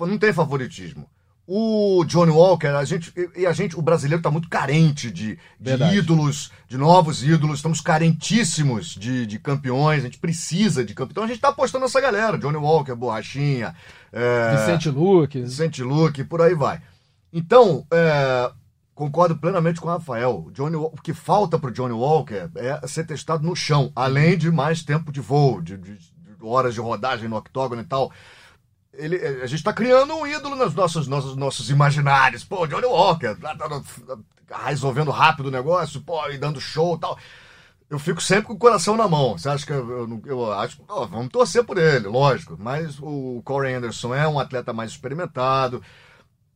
[0.00, 1.08] não tem favoritismo.
[1.50, 5.72] O Johnny Walker, a gente e a gente, o brasileiro está muito carente de, de
[5.96, 11.12] ídolos, de novos ídolos, estamos carentíssimos de, de campeões, a gente precisa de campeões.
[11.12, 13.74] Então a gente está apostando nessa galera, Johnny Walker, Borrachinha,
[14.12, 16.82] é, Vicente Luque, Vicente Luque, por aí vai.
[17.32, 18.50] Então, é,
[18.98, 20.46] Concordo plenamente com o Rafael.
[20.46, 24.36] O, Johnny, o que falta para o Johnny Walker é ser testado no chão, além
[24.36, 26.10] de mais tempo de voo, de, de, de
[26.42, 28.10] horas de rodagem no octógono e tal.
[28.92, 32.42] ele, a gente tá criando um ídolo nos nossos, nossos, nossos imaginários.
[32.42, 33.68] Pô, Johnny Walker, tá, tá,
[34.48, 37.16] tá resolvendo rápido o negócio, pô, e dando show e tal.
[37.88, 39.38] Eu fico sempre com o coração na mão.
[39.38, 40.82] Você acha que eu, eu, eu acho.
[40.88, 42.56] ó, vamos torcer por ele, lógico.
[42.58, 45.80] Mas o Corey Anderson é um atleta mais experimentado.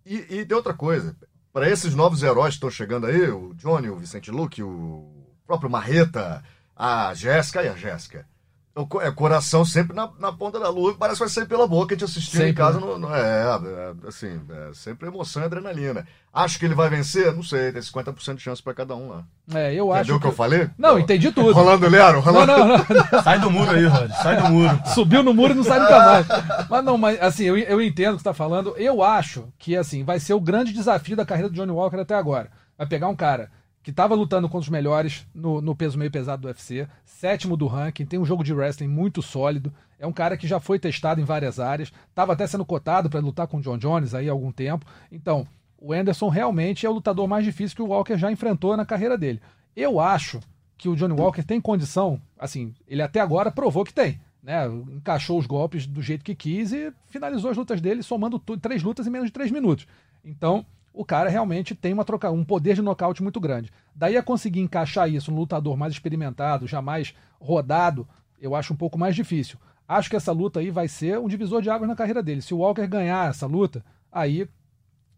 [0.05, 1.17] E, e tem outra coisa.
[1.53, 5.07] Para esses novos heróis que estão chegando aí, o Johnny, o Vicente Luque, o
[5.47, 6.43] próprio Marreta,
[6.75, 8.27] a Jéssica e a Jéssica.
[8.75, 11.67] O co- é coração sempre na, na ponta da lua, parece que vai sair pela
[11.67, 12.81] boca, a gente assistindo em Sempre, casa.
[12.81, 12.87] né?
[12.87, 16.07] No, no- é, é, assim, é sempre emoção e adrenalina.
[16.33, 17.35] Acho que ele vai vencer?
[17.35, 19.25] Não sei, tem 50% de chance para cada um lá.
[19.55, 20.01] É, eu acho.
[20.05, 20.71] Entendeu o que eu falei?
[20.79, 21.53] Não, entendi tudo.
[21.53, 22.47] Rolando Lero, Não, rolando.
[22.57, 22.87] não, não.
[23.23, 24.11] Sai do muro aí, Rod.
[24.13, 24.81] Sai do muro.
[24.95, 26.27] Subiu no muro e não sai nunca mais.
[26.71, 28.75] Mas não, mas assim, eu, eu entendo o que você tá falando.
[28.79, 32.15] Eu acho que assim, vai ser o grande desafio da carreira do Johnny Walker até
[32.15, 32.49] agora.
[32.79, 33.51] Vai pegar um cara
[33.83, 37.67] que estava lutando contra os melhores no, no peso meio pesado do UFC, sétimo do
[37.67, 39.73] ranking, tem um jogo de wrestling muito sólido.
[39.99, 43.21] É um cara que já foi testado em várias áreas, estava até sendo cotado para
[43.21, 44.87] lutar com o John Jones aí há algum tempo.
[45.11, 45.47] Então,
[45.79, 49.19] o Anderson realmente é o lutador mais difícil que o Walker já enfrentou na carreira
[49.19, 49.41] dele.
[49.75, 50.41] Eu acho
[50.79, 54.67] que o Johnny Walker tem condição, assim, ele até agora provou que tem, né?
[54.91, 59.07] Encaixou os golpes do jeito que quis e finalizou as lutas dele, somando três lutas
[59.07, 59.87] em menos de três minutos.
[60.25, 63.71] Então, o cara realmente tem uma troca, um poder de nocaute muito grande.
[63.95, 68.07] Daí a conseguir encaixar isso no lutador mais experimentado, já mais rodado,
[68.41, 69.59] eu acho um pouco mais difícil.
[69.89, 72.43] Acho que essa luta aí vai ser um divisor de águas na carreira dele.
[72.43, 74.49] Se o Walker ganhar essa luta, aí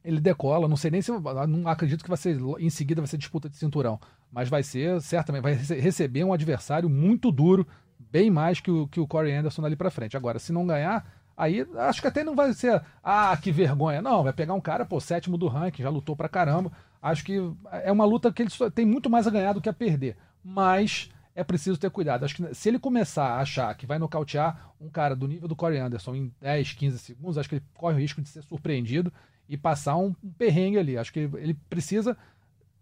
[0.05, 0.69] ele decola.
[0.69, 1.11] Não sei nem se.
[1.11, 2.39] Não acredito que vai ser.
[2.59, 4.01] Em seguida vai ser disputa de cinturão.
[4.33, 7.67] Mas vai ser, certamente, vai rece- receber um adversário muito duro,
[7.99, 10.17] bem mais que o, que o Corey Anderson dali pra frente.
[10.17, 11.07] Agora, se não ganhar,
[11.37, 12.83] aí acho que até não vai ser.
[13.03, 14.01] Ah, que vergonha.
[14.03, 16.73] Não, vai pegar um cara, pô, sétimo do ranking, já lutou pra caramba.
[17.03, 17.39] Acho que
[17.83, 20.17] é uma luta que ele tem muito mais a ganhar do que a perder.
[20.43, 22.25] Mas é preciso ter cuidado.
[22.25, 25.57] Acho que se ele começar a achar que vai nocautear um cara do nível do
[25.57, 29.13] Corey Anderson em 10, 15 segundos, acho que ele corre o risco de ser surpreendido
[29.49, 30.97] e passar um, um perrengue ali.
[30.97, 32.17] Acho que ele precisa,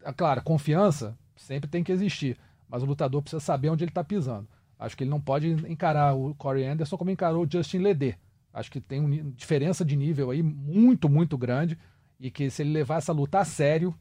[0.04, 2.38] é claro, confiança sempre tem que existir,
[2.68, 4.46] mas o lutador precisa saber onde ele está pisando.
[4.78, 8.18] Acho que ele não pode encarar o Corey Anderson como encarou o Justin Leder.
[8.52, 11.78] Acho que tem uma diferença de nível aí muito, muito grande
[12.20, 13.94] e que se ele levar essa luta a sério,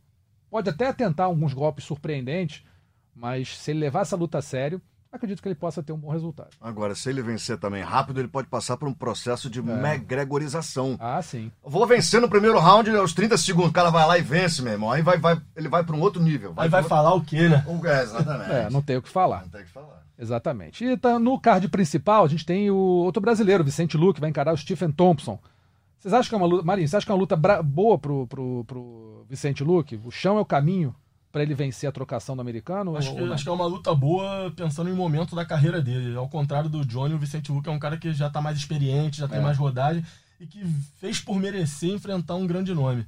[0.49, 2.63] pode até tentar alguns golpes surpreendentes,
[3.15, 6.09] mas se ele levar essa luta a sério, acredito que ele possa ter um bom
[6.09, 6.49] resultado.
[6.59, 10.97] Agora, se ele vencer também rápido, ele pode passar por um processo de McGregorização.
[10.99, 11.51] Ah, sim.
[11.63, 13.71] Vou vencer no primeiro round aos 30 segundos.
[13.71, 14.91] O cara vai lá e vence, meu irmão.
[14.91, 16.53] Aí vai, vai, ele vai para um outro nível.
[16.57, 17.63] Aí vai pro falar o quê, né?
[17.67, 18.51] outro- É, exatamente.
[18.51, 19.41] É, não tem o que falar.
[19.41, 20.01] Não tem o que falar.
[20.21, 20.85] Exatamente.
[20.85, 24.53] E tá no card principal, a gente tem o outro brasileiro, Vicente Luque, vai encarar
[24.53, 25.39] o Stephen Thompson.
[25.97, 26.63] Vocês acham que é uma luta.
[26.63, 29.99] Marinho, você acha que é uma luta boa pro, pro, pro Vicente Luque?
[30.05, 30.95] O chão é o caminho
[31.31, 32.95] para ele vencer a trocação do americano?
[32.95, 36.15] Acho que, acho que é uma luta boa pensando em momento da carreira dele.
[36.15, 39.19] Ao contrário do Johnny, o Vicente Luque é um cara que já tá mais experiente,
[39.19, 39.41] já tem É.
[39.41, 40.03] mais rodagem
[40.39, 40.63] e que
[40.97, 43.05] fez por merecer enfrentar um grande nome.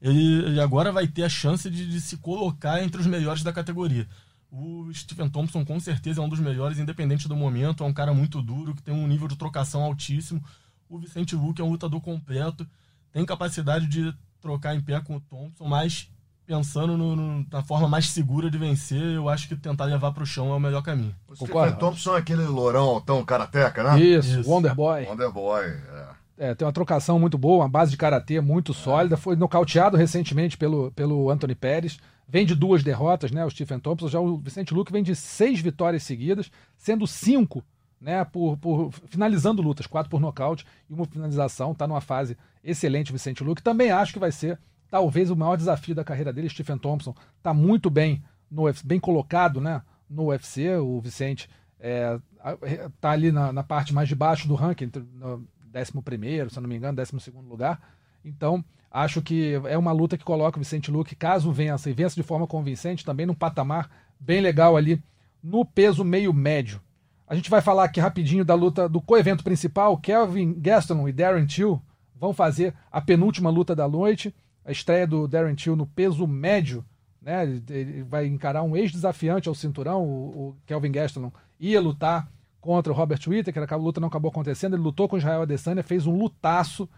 [0.00, 3.52] Ele, ele agora vai ter a chance de, de se colocar entre os melhores da
[3.52, 4.06] categoria.
[4.50, 7.84] O Stephen Thompson com certeza é um dos melhores, independente do momento.
[7.84, 10.42] É um cara muito duro, que tem um nível de trocação altíssimo.
[10.88, 12.66] O Vicente Luque é um lutador completo,
[13.12, 16.10] tem capacidade de trocar em pé com o Thompson, mas
[16.46, 20.24] pensando no- no- na forma mais segura de vencer, eu acho que tentar levar pro
[20.24, 21.14] chão é o melhor caminho.
[21.28, 21.72] O Concordo.
[21.72, 24.00] Stephen Thompson é aquele lourão altão karateca, né?
[24.00, 24.50] Isso, Isso.
[24.50, 25.04] Wonder Boy.
[25.04, 25.66] Wonder Boy.
[25.66, 26.18] É.
[26.40, 29.16] É, tem uma trocação muito boa, uma base de karatê muito sólida.
[29.16, 31.98] Foi nocauteado recentemente pelo, pelo Anthony Pérez.
[32.28, 33.44] Vem de duas derrotas, né?
[33.44, 34.08] O Stephen Thompson.
[34.08, 37.64] Já o Vicente Luque vem de seis vitórias seguidas, sendo cinco,
[38.00, 38.22] né?
[38.24, 41.74] Por, por finalizando lutas, quatro por nocaute e uma finalização.
[41.74, 43.62] Tá numa fase excelente, Vicente Luque.
[43.62, 44.58] Também acho que vai ser
[44.90, 46.50] talvez o maior desafio da carreira dele.
[46.50, 49.82] Stephen Thompson tá muito bem no bem colocado, né?
[50.08, 51.48] No UFC, o Vicente
[51.80, 52.56] é, a-
[53.00, 56.68] tá ali na, na parte mais de baixo do ranking, no 11, se eu não
[56.68, 57.80] me engano, 12 lugar.
[58.24, 62.14] Então, acho que é uma luta que coloca o Vicente Luque, caso vença, e vença
[62.14, 65.02] de forma convincente, também num patamar bem legal ali
[65.42, 66.80] no peso meio médio.
[67.26, 69.98] A gente vai falar aqui rapidinho da luta do coevento principal.
[69.98, 71.80] Kelvin Gaston e Darren Till
[72.14, 74.34] vão fazer a penúltima luta da noite.
[74.64, 76.82] A estreia do Darren Till no peso médio.
[77.20, 77.42] Né?
[77.68, 80.04] Ele, vai encarar um ex-desafiante ao cinturão.
[80.04, 82.30] O, o Kelvin Gaston ia lutar
[82.62, 83.66] contra o Robert Whittaker.
[83.70, 84.74] A luta não acabou acontecendo.
[84.74, 86.88] Ele lutou com Israel Adesanya, fez um lutaço.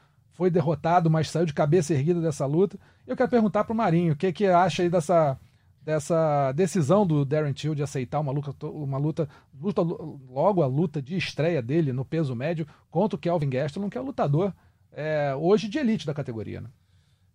[0.40, 2.78] Foi derrotado, mas saiu de cabeça erguida dessa luta.
[3.06, 5.38] Eu quero perguntar para o Marinho o que, que acha aí dessa,
[5.82, 9.28] dessa decisão do Darren Till de aceitar uma luta, uma luta,
[9.60, 13.98] luta logo a luta de estreia dele no peso médio contra o Kelvin Gastelum, que
[13.98, 14.54] é um lutador
[14.92, 16.62] é, hoje de elite da categoria.
[16.62, 16.70] Né?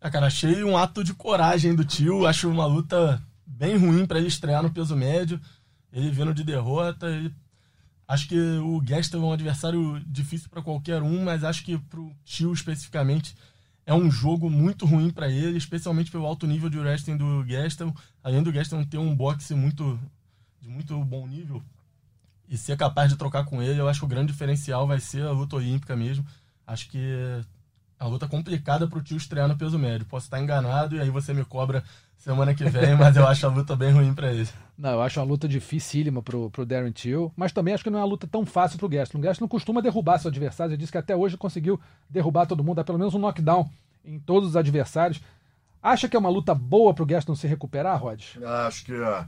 [0.02, 2.26] É, cara, achei um ato de coragem do tio.
[2.26, 5.39] Acho uma luta bem ruim para ele estrear no peso médio.
[5.94, 7.32] Ele vindo de derrota, ele
[8.08, 12.12] Acho que o Gaston é um adversário difícil para qualquer um, mas acho que pro
[12.24, 13.36] Tio especificamente
[13.86, 17.94] é um jogo muito ruim para ele, especialmente pelo alto nível de wrestling do Gaston.
[18.24, 20.00] Além do Gaston ter um boxe muito
[20.62, 21.63] de muito bom nível
[22.48, 25.24] e ser capaz de trocar com ele, eu acho que o grande diferencial vai ser
[25.24, 26.26] a luta olímpica mesmo.
[26.65, 27.00] Acho que
[28.00, 30.06] é uma luta complicada pro tio estrear no peso médio.
[30.06, 31.84] Posso estar enganado e aí você me cobra
[32.18, 34.50] semana que vem, mas eu acho a luta bem ruim para ele.
[34.78, 38.00] Não, eu acho uma luta dificílima pro, pro Darren Till, mas também acho que não
[38.00, 39.20] é uma luta tão fácil pro Gaston.
[39.20, 42.76] O não costuma derrubar seu adversário, ele disse que até hoje conseguiu derrubar todo mundo,
[42.76, 43.70] dar pelo menos um knockdown
[44.04, 45.22] em todos os adversários.
[45.82, 48.22] Acha que é uma luta boa pro Gaston se recuperar, Rod?
[48.66, 49.26] Acho que uh,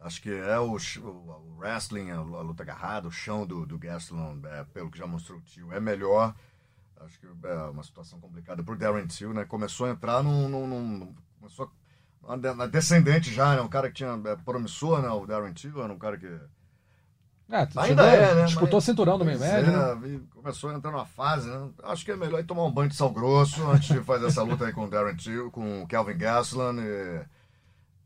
[0.00, 4.40] acho que é o, o, wrestling, a, a, luta agarrada, o chão do, do Gastelum,
[4.44, 6.34] é, pelo que já mostrou o tio, é melhor.
[7.00, 9.44] Acho que é uma situação complicada pro Darren Till, né?
[9.44, 11.87] Começou a entrar num, num, num começou na
[12.70, 13.60] descendente já, né?
[13.62, 15.08] Um cara que tinha é, promissor, né?
[15.08, 16.26] O Darren Till era um cara que
[17.50, 18.44] é, Ainda é, né?
[18.44, 20.20] disputou Mas- cinturão no meio médio, é, né?
[20.34, 21.70] Começou a entrar numa fase, né?
[21.84, 24.42] Acho que é melhor ir tomar um banho de sal grosso antes de fazer essa
[24.42, 27.22] luta aí com o Darren Till, com o Kelvin Gastelum e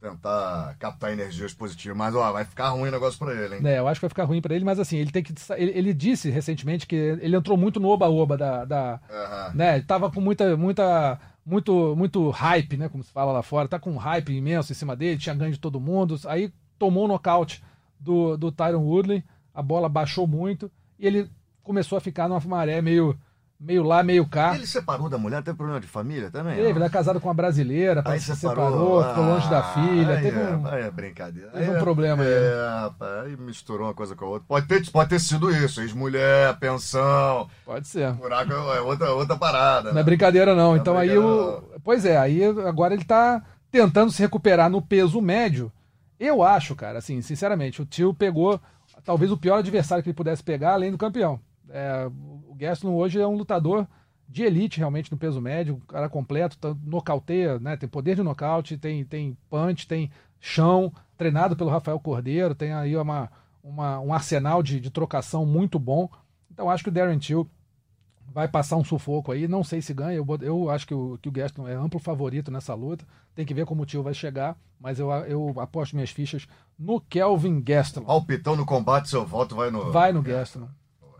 [0.00, 1.96] tentar captar energias positivas.
[1.96, 3.66] Mas, ó, vai ficar ruim o negócio pra ele, hein?
[3.66, 5.35] É, eu acho que vai ficar ruim pra ele, mas assim, ele tem que.
[5.56, 8.64] Ele, ele disse recentemente que ele entrou muito no oba-oba da.
[8.64, 9.52] da Aham.
[9.54, 9.74] né?
[9.76, 11.18] Ele tava com muita, muita.
[11.44, 12.88] Muito, muito hype, né?
[12.88, 13.68] Como se fala lá fora.
[13.68, 16.18] Tá com um hype imenso em cima dele, tinha ganho de todo mundo.
[16.26, 17.62] Aí tomou o nocaute
[17.98, 19.24] do, do Tyron Woodley,
[19.55, 21.31] a bola baixou muito e ele
[21.62, 23.16] começou a ficar numa maré meio,
[23.62, 24.55] meio lá, meio cá.
[24.55, 26.57] Ele separou da mulher, teve problema de família também?
[26.57, 29.62] Teve, ele é casado com uma brasileira, Aí se separou, separou, ficou longe da Ah,
[29.62, 30.14] filha.
[30.16, 30.66] aí Teve é, um.
[30.66, 31.51] aí é brincadeira.
[31.51, 32.29] teve Aí um é- problema aí.
[32.29, 34.44] É, rapaz, aí misturou uma coisa com a outra.
[34.48, 38.12] Pode ter, pode ter sido isso, ex-mulher, pensão, Pode ser.
[38.12, 39.85] buraco é outra, outra parada.
[39.85, 40.03] Não é né?
[40.03, 40.70] brincadeira, não.
[40.70, 41.62] Não é então aí o.
[41.85, 45.70] Pois é, aí agora ele tá tentando se recuperar no peso médio.
[46.18, 48.61] Eu acho, cara, assim, sinceramente, o tio pegou
[49.05, 51.40] talvez o pior adversário que ele pudesse pegar, além do campeão.
[51.70, 52.09] É,
[52.62, 53.87] Gaston hoje é um lutador
[54.29, 57.77] de elite realmente no peso médio, um cara completo, tá- nocauteia, né?
[57.77, 62.96] Tem poder de nocaute, tem, tem punch, tem chão, treinado pelo Rafael Cordeiro, tem aí
[62.96, 63.31] uma,
[63.62, 66.09] uma- um arsenal de, de trocação muito bom.
[66.51, 67.48] Então acho que o Darren Till
[68.33, 69.46] vai passar um sufoco aí.
[69.46, 70.16] Não sei se ganha.
[70.16, 73.05] Eu, eu acho que o, que o Gaston é amplo favorito nessa luta.
[73.35, 74.57] Tem que ver como o tio vai chegar.
[74.81, 76.46] Mas eu, eu aposto minhas fichas
[76.79, 78.03] no Kelvin Gaston.
[78.05, 79.92] Palpitão no combate, seu voto vai no.
[79.92, 80.68] Vai no Gaston.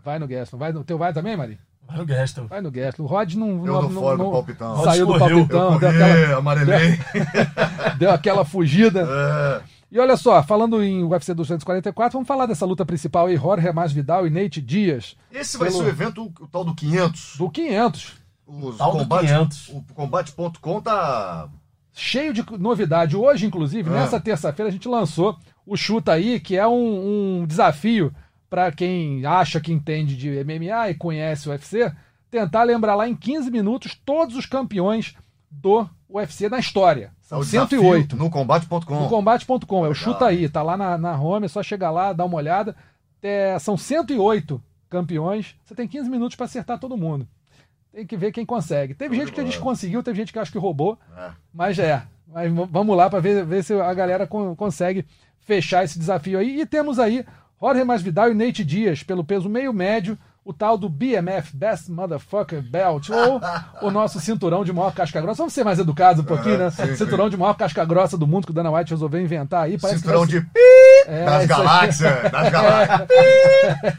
[0.03, 0.57] Vai no Gaston.
[0.57, 1.57] Vai no, teu vai também, Mari?
[1.87, 2.47] Vai no Gaston.
[2.47, 3.03] Vai no Gaston.
[3.03, 4.83] O Rod não, Eu não, não- fora do não- palpitão.
[4.83, 6.99] saiu do palpitão, Eu deu corri, aquela, amarelei.
[7.97, 9.07] deu aquela fugida.
[9.09, 9.61] É.
[9.91, 14.25] E olha só, falando em UFC 244, vamos falar dessa luta principal aí, Jorge Masvidal
[14.25, 17.35] e Nate Dias, Esse vai Pelo- ser o evento, o, tal do 500.
[17.37, 18.13] do 500.
[18.47, 19.69] Os Tal do combate, 500.
[19.69, 21.47] O combate.com tá.
[21.93, 23.15] cheio de novidade.
[23.15, 23.93] Hoje, inclusive, Ah.
[23.93, 28.11] nessa terça-feira, a gente lançou o Chuta Aí, que é um, um desafio
[28.53, 31.91] para quem acha que entende de MMA e conhece o UFC,
[32.29, 35.15] tentar lembrar lá em 15 minutos todos os campeões
[35.49, 37.05] do UFC na história.
[37.05, 38.15] é São o desafio 108.
[38.15, 38.99] No combate.com.
[38.99, 39.95] No combate.com, é o Legal.
[39.95, 42.75] Chuta Aí, tá lá na, na home, é só chegar lá, dar uma olhada.
[43.23, 47.27] É, são 108 campeões, você tem 15 minutos para acertar todo mundo.
[47.91, 48.93] Tem que ver quem consegue.
[48.93, 50.99] Teve Show gente que a gente conseguiu, teve gente que acha que roubou.
[51.17, 51.31] É.
[51.51, 52.03] Mas é.
[52.31, 55.07] Mas vamos lá para ver, ver se a galera con- consegue
[55.39, 56.61] fechar esse desafio aí.
[56.61, 57.25] E temos aí
[57.63, 62.61] Jorge Masvidal e Nate Dias pelo peso meio médio, o tal do BMF, Best Motherfucker
[62.61, 63.39] Belt, ou
[63.87, 65.37] o nosso cinturão de maior casca grossa.
[65.37, 66.69] Vamos ser mais educados um pouquinho, né?
[66.69, 66.95] sim, sim.
[66.97, 69.77] cinturão de maior casca grossa do mundo que o Dana White resolveu inventar aí.
[69.79, 70.59] Parece que Cinturão de pi
[71.07, 72.31] É, das galáxias.
[72.31, 73.07] Das galáxias.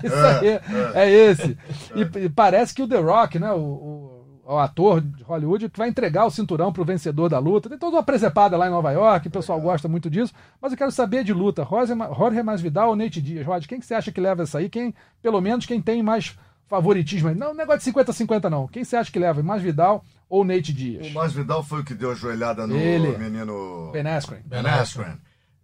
[0.05, 0.61] Isso aí,
[0.95, 1.57] é esse.
[1.95, 4.04] E, e parece que o The Rock, né, o, o-
[4.47, 7.69] o ator de Hollywood, que vai entregar o cinturão pro vencedor da luta.
[7.69, 10.35] Tem toda uma presepada lá em Nova York, o pessoal gosta muito disso.
[10.61, 11.67] Mas eu quero saber de luta.
[11.69, 13.47] Jorge, Ma- Jorge Masvidal ou Nate Dias?
[13.47, 14.69] Rod, quem que você acha que leva essa aí?
[14.69, 17.35] Quem, pelo menos quem tem mais favoritismo aí?
[17.35, 18.67] Não, negócio de 50-50 não.
[18.69, 19.43] Quem você acha que leva?
[19.43, 21.07] Masvidal ou Nate Dias?
[21.07, 23.17] O Masvidal foi o que deu a joelhada no Ele.
[23.17, 24.41] menino Ben Askren.
[24.45, 25.17] Ben Askren.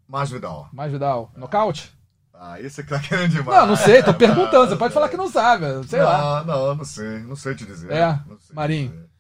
[0.09, 0.69] Masvidal.
[0.73, 1.31] Masvidal.
[1.37, 1.93] Nocaute?
[2.43, 3.59] Ah, isso é que tá querendo demais.
[3.61, 4.69] Não, não sei, tô perguntando.
[4.71, 6.43] Você pode falar que não sabe, sei lá.
[6.43, 7.19] Não, não, não sei.
[7.21, 7.93] Não sei te dizer.
[7.93, 8.91] É, Não Marinho.
[8.91, 9.11] dizer.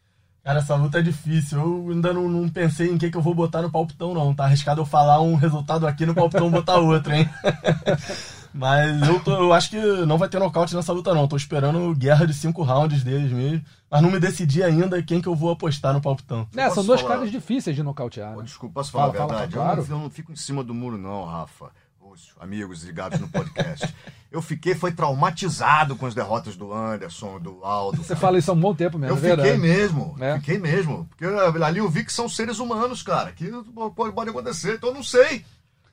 [0.42, 1.58] Cara, essa luta é difícil.
[1.60, 4.34] Eu ainda não, não pensei em que, que eu vou botar no palpitão, não.
[4.34, 7.28] Tá arriscado eu falar um resultado aqui no palpitão botar outro, hein?
[8.52, 9.76] Mas eu, tô- eu acho que
[10.06, 11.28] não vai ter nocaute nessa luta, não.
[11.28, 13.62] Tô esperando guerra de cinco rounds deles mesmo.
[13.90, 16.48] Mas não me decidi ainda quem que eu vou apostar no palpitão.
[16.56, 17.16] É, são dois falar?
[17.16, 18.36] caras difíceis de nocautear.
[18.36, 18.42] Né?
[18.42, 19.54] desculpa, posso falar Fala, a fala, verdade?
[19.54, 19.80] claro.
[19.82, 21.66] Eu, não, eu não fico em cima do muro, não, Rafa.
[22.20, 23.94] Os amigos ligados no podcast.
[24.30, 27.98] eu fiquei, foi traumatizado com as derrotas do Anderson, do Aldo.
[27.98, 28.20] Você cara.
[28.20, 29.48] fala isso há um bom tempo mesmo, Eu é verdade.
[29.50, 30.34] fiquei mesmo, É.
[30.38, 31.08] fiquei mesmo.
[31.08, 31.24] Porque
[31.64, 33.50] ali eu vi que são seres humanos, cara, que
[33.94, 35.44] pode, pode acontecer, então eu não sei.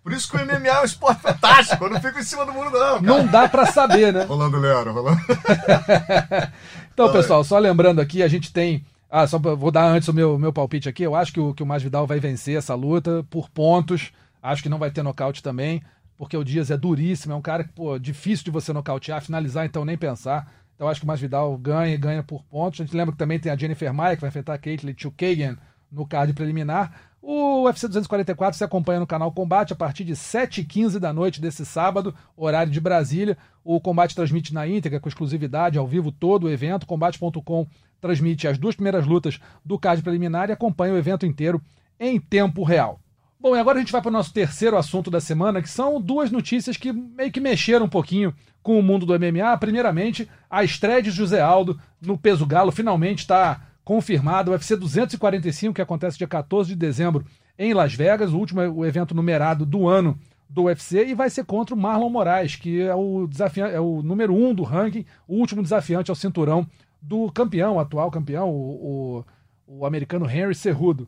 [0.03, 1.83] Por isso que o MMA é um esporte fantástico.
[1.83, 2.79] Eu não fico em cima do muro, não.
[2.79, 3.01] Cara.
[3.01, 4.23] Não dá para saber, né?
[4.23, 5.19] Rolando Lero, rolando.
[6.93, 8.85] então, pessoal, só lembrando aqui, a gente tem.
[9.09, 11.03] Ah, só vou dar antes o meu, meu palpite aqui.
[11.03, 14.11] Eu acho que o, que o Masvidal vai vencer essa luta por pontos.
[14.41, 15.81] Acho que não vai ter nocaute também,
[16.17, 19.65] porque o Dias é duríssimo, é um cara que, pô, difícil de você nocautear, finalizar,
[19.65, 20.51] então nem pensar.
[20.75, 22.81] Então acho que o Masvidal ganha e ganha por pontos.
[22.81, 25.57] A gente lembra que também tem a Jennifer Maia, que vai enfrentar a Caitlyn Chukagan
[25.91, 26.93] no card preliminar.
[27.21, 31.65] O UFC 244 se acompanha no canal Combate a partir de 7h15 da noite desse
[31.65, 33.37] sábado, horário de Brasília.
[33.63, 36.85] O Combate transmite na íntegra, com exclusividade, ao vivo, todo o evento.
[36.85, 37.67] Combate.com
[37.99, 41.61] transmite as duas primeiras lutas do card preliminar e acompanha o evento inteiro
[41.99, 42.99] em tempo real.
[43.39, 46.01] Bom, e agora a gente vai para o nosso terceiro assunto da semana, que são
[46.01, 48.33] duas notícias que meio que mexeram um pouquinho
[48.63, 49.55] com o mundo do MMA.
[49.59, 54.49] Primeiramente, a estreia de José Aldo no peso galo finalmente está confirmado.
[54.49, 57.23] O UFC 245, que acontece dia 14 de dezembro
[57.59, 60.17] em Las Vegas, o último o evento numerado do ano
[60.49, 63.29] do UFC, e vai ser contra o Marlon Moraes, que é o,
[63.71, 66.65] é o número um do ranking, o último desafiante ao cinturão
[66.99, 69.23] do campeão, atual campeão, o,
[69.67, 71.07] o, o americano Henry Cerrudo.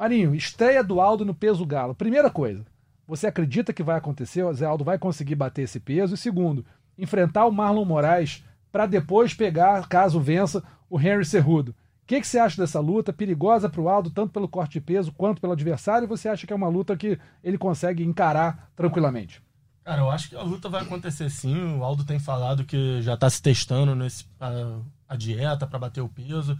[0.00, 1.94] Marinho, estreia do Aldo no peso galo.
[1.94, 2.64] Primeira coisa,
[3.06, 4.42] você acredita que vai acontecer?
[4.42, 6.14] O Zé Aldo vai conseguir bater esse peso?
[6.14, 6.64] E segundo,
[6.98, 8.42] enfrentar o Marlon Moraes
[8.72, 11.74] para depois pegar, caso vença, o Henry Cerrudo
[12.10, 13.12] que, que você acha dessa luta?
[13.12, 16.06] Perigosa para o Aldo, tanto pelo corte de peso quanto pelo adversário?
[16.06, 19.40] E você acha que é uma luta que ele consegue encarar tranquilamente?
[19.84, 21.78] Cara, eu acho que a luta vai acontecer sim.
[21.78, 26.00] O Aldo tem falado que já está se testando nesse, a, a dieta para bater
[26.00, 26.58] o peso.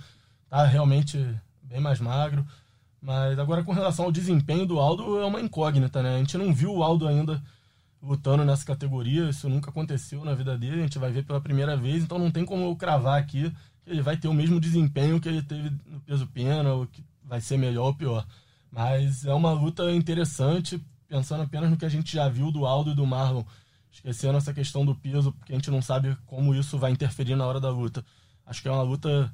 [0.49, 1.19] Tá realmente
[1.61, 2.47] bem mais magro.
[3.01, 6.17] Mas agora com relação ao desempenho do Aldo é uma incógnita, né?
[6.17, 7.43] A gente não viu o Aldo ainda
[8.03, 11.77] lutando nessa categoria, isso nunca aconteceu na vida dele, a gente vai ver pela primeira
[11.77, 13.53] vez, então não tem como eu cravar aqui
[13.91, 17.41] ele vai ter o mesmo desempenho que ele teve no peso pena, ou que vai
[17.41, 18.27] ser melhor ou pior.
[18.71, 22.93] Mas é uma luta interessante, pensando apenas no que a gente já viu do Aldo
[22.93, 23.43] e do Marlon,
[23.91, 27.47] esquecendo essa questão do peso, porque a gente não sabe como isso vai interferir na
[27.47, 28.05] hora da luta.
[28.47, 29.33] Acho que é uma luta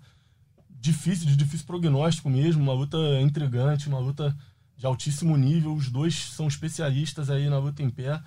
[0.86, 4.36] difícil, de difícil prognóstico mesmo, uma luta intrigante, uma luta
[4.76, 5.74] de altíssimo nível.
[5.74, 8.20] Os dois são especialistas aí na luta em pé.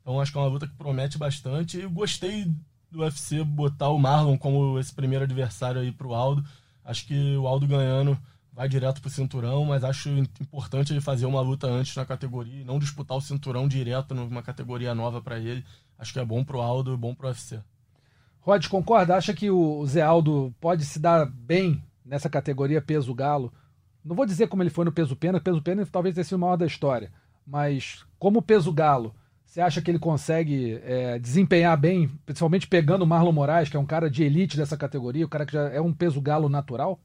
[0.00, 1.78] Então acho que é uma luta que promete bastante.
[1.78, 2.46] E gostei
[2.90, 6.44] do UFC botar o Marlon como esse primeiro adversário aí pro Aldo.
[6.84, 8.16] Acho que o Aldo ganhando
[8.52, 10.08] vai direto pro cinturão, mas acho
[10.40, 14.42] importante ele fazer uma luta antes na categoria e não disputar o cinturão direto numa
[14.42, 15.64] categoria nova para ele.
[15.98, 17.60] Acho que é bom pro Aldo e bom pro UFC.
[18.40, 19.16] Rod, concorda?
[19.16, 23.52] Acha que o Zé Aldo pode se dar bem nessa categoria peso galo?
[24.04, 26.38] Não vou dizer como ele foi no peso pena, peso pena talvez tenha sido o
[26.38, 27.12] maior da história,
[27.44, 33.06] mas como peso galo, você acha que ele consegue é, desempenhar bem, principalmente pegando o
[33.06, 35.80] Marlon Moraes, que é um cara de elite dessa categoria, o cara que já é
[35.80, 37.00] um peso galo natural?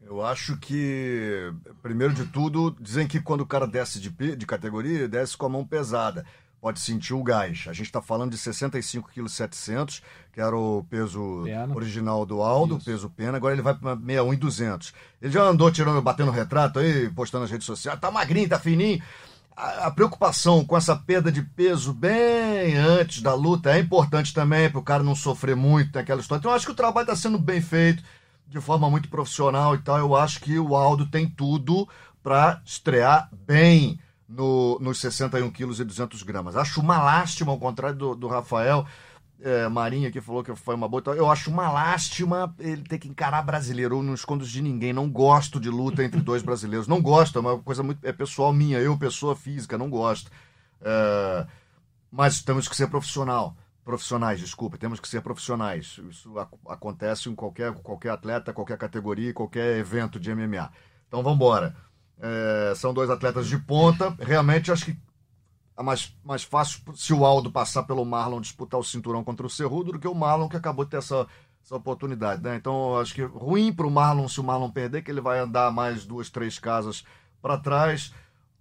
[0.00, 5.06] Eu acho que, primeiro de tudo, dizem que quando o cara desce de, de categoria,
[5.06, 6.24] desce com a mão pesada.
[6.60, 7.66] Pode sentir o gás.
[7.68, 10.02] A gente está falando de 65 kg 700,
[10.32, 11.74] que era o peso pena.
[11.74, 12.84] original do Aldo, Isso.
[12.84, 13.36] peso pena.
[13.36, 14.94] Agora ele vai para 61 e 200.
[15.22, 18.00] Ele já andou tirando, batendo retrato aí, postando nas redes sociais.
[18.00, 19.00] Tá magrinho, tá fininho
[19.58, 24.78] a, preocupação com essa perda de peso bem antes da luta é importante também para
[24.78, 26.38] o cara não sofrer muito naquela história.
[26.38, 28.02] Então eu acho que o trabalho está sendo bem feito,
[28.46, 29.98] de forma muito profissional e tal.
[29.98, 31.88] Eu acho que o Aldo tem tudo
[32.22, 33.98] para estrear bem
[34.28, 36.56] no, nos 61 quilos e 200 gramas.
[36.56, 38.86] Acho uma lástima, ao contrário do, do Rafael,
[39.40, 41.02] é, Marinha que falou que foi uma boa.
[41.16, 43.96] Eu acho uma lástima ele ter que encarar brasileiro.
[43.96, 44.92] Eu não escondo de ninguém.
[44.92, 46.88] Não gosto de luta entre dois brasileiros.
[46.88, 48.78] Não gosto, é uma coisa muito é pessoal minha.
[48.78, 50.30] Eu, pessoa física, não gosto.
[50.82, 51.46] É,
[52.10, 53.56] mas temos que ser profissional.
[53.84, 55.98] Profissionais, desculpa, temos que ser profissionais.
[56.10, 60.70] Isso ac acontece em qualquer, qualquer atleta, qualquer categoria, qualquer evento de MMA.
[61.06, 61.74] Então vamos embora.
[62.20, 64.14] É, são dois atletas de ponta.
[64.18, 64.96] Realmente acho que
[65.76, 69.50] é mais, mais fácil se o Aldo passar pelo Marlon disputar o cinturão contra o
[69.50, 71.26] Cerrudo do que o Marlon que acabou de ter essa,
[71.64, 72.42] essa oportunidade.
[72.42, 72.56] Né?
[72.56, 75.70] Então, acho que ruim para o Marlon se o Marlon perder, que ele vai andar
[75.70, 77.04] mais duas, três casas
[77.40, 78.12] para trás.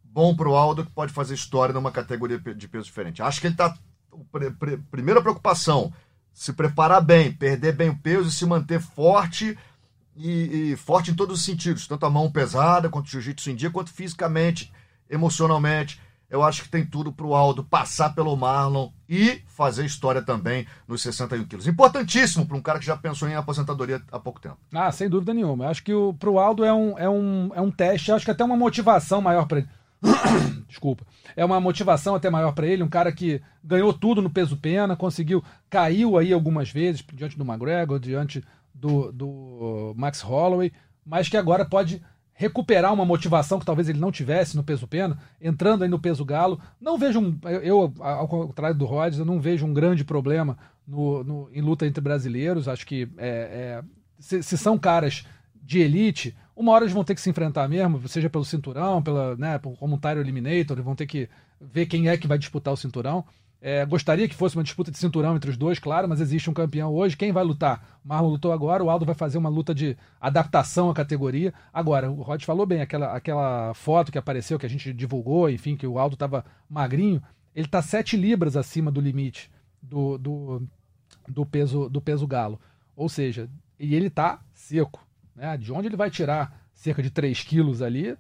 [0.04, 3.22] Bom para o Aldo, que pode fazer história numa categoria de peso diferente.
[3.22, 3.76] Acho que ele está.
[4.90, 5.92] Primeira preocupação:
[6.34, 9.58] se preparar bem, perder bem o peso e se manter forte.
[10.18, 13.56] E, e forte em todos os sentidos, tanto a mão pesada, quanto o jiu-jitsu em
[13.56, 14.72] dia, quanto fisicamente,
[15.10, 20.22] emocionalmente eu acho que tem tudo para o Aldo passar pelo Marlon e fazer história
[20.22, 21.68] também nos 61 quilos.
[21.68, 24.58] Importantíssimo para um cara que já pensou em aposentadoria há pouco tempo.
[24.74, 25.66] Ah, sem dúvida nenhuma.
[25.66, 28.32] Eu acho que para o Aldo é um, é, um, é um teste, acho que
[28.32, 29.70] até uma motivação maior para ele.
[30.68, 31.06] Desculpa.
[31.36, 34.98] É uma motivação até maior para ele, um cara que ganhou tudo no peso pena,
[34.98, 38.44] conseguiu, caiu aí algumas vezes diante do McGregor, diante
[38.80, 40.72] do, do Max Holloway,
[41.06, 42.02] mas que agora pode
[42.34, 46.24] recuperar uma motivação que talvez ele não tivesse no peso pena, entrando aí no peso
[46.24, 46.62] galo.
[46.80, 47.40] Não vejo um.
[47.64, 50.56] Eu, ao contrário do Rhodes, eu não vejo um grande problema
[50.88, 52.68] no, no em luta entre brasileiros.
[52.68, 53.84] Acho que é, é,
[54.20, 55.26] se, se, são caras
[55.56, 59.36] de elite, uma hora eles vão ter que se enfrentar mesmo, seja pelo cinturão, pela,
[59.36, 61.28] né, como um Tyro Eliminator, eles vão ter que
[61.60, 63.26] ver quem é que vai disputar o cinturão.
[63.60, 66.54] É, gostaria que fosse uma disputa de cinturão entre os dois, claro, mas existe um
[66.54, 67.18] campeão hoje.
[67.18, 68.00] Quem vai lutar?
[68.06, 71.54] O Marlon lutou agora, o Aldo vai fazer uma luta de adaptação à categoria.
[71.74, 75.76] Agora, o Rod falou bem, aquela, aquela foto que apareceu, que a gente divulgou, enfim,
[75.76, 77.22] que o Aldo estava magrinho,
[77.56, 79.50] ele está 7 libras acima do limite
[79.82, 80.68] do, do,
[81.28, 82.60] do, peso, do peso galo.
[82.96, 83.50] Ou seja,
[83.80, 85.06] e ele está seco.
[85.36, 85.58] Né?
[85.58, 88.16] De onde ele vai tirar cerca de 3 quilos ali,